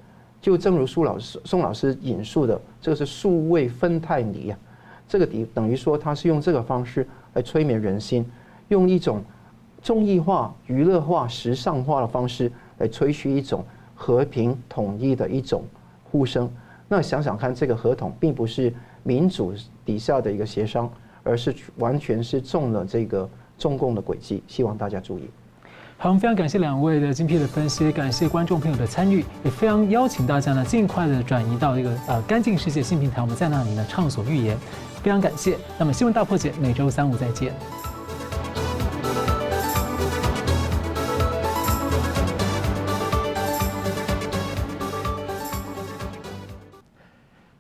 [0.44, 4.60] 就正如苏老师、宋老师引述的，这个是数位芬太尼啊，
[5.08, 8.30] 这个等等于说他是用这个方式来催眠人心，
[8.68, 9.24] 用一种
[9.82, 13.64] 综艺化、娱乐化、时尚化的方式来吹嘘一种
[13.96, 15.64] 和平统一的一种
[16.04, 16.52] 呼声。
[16.90, 19.54] 那想想看，这个合同并不是民主
[19.86, 20.92] 底下的一个协商，
[21.24, 24.44] 而是完全是中了这个中共的诡计。
[24.46, 25.24] 希望大家注意。
[26.04, 34.58] 好，非常感谢两位的精辟的分析，感谢观众朋友的参与，也非常邀请大家呢尽快的转移到这个呃干净世界新平台，我们在那里呢畅所欲言。
[35.02, 35.58] 非常感谢。
[35.80, 37.54] 那么新闻大破解每周三五再见。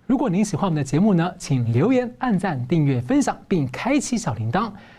[0.05, 4.69] 如果您喜欢我们的节目呢，请留言、按赞、订阅、分享，并开启小铃铛。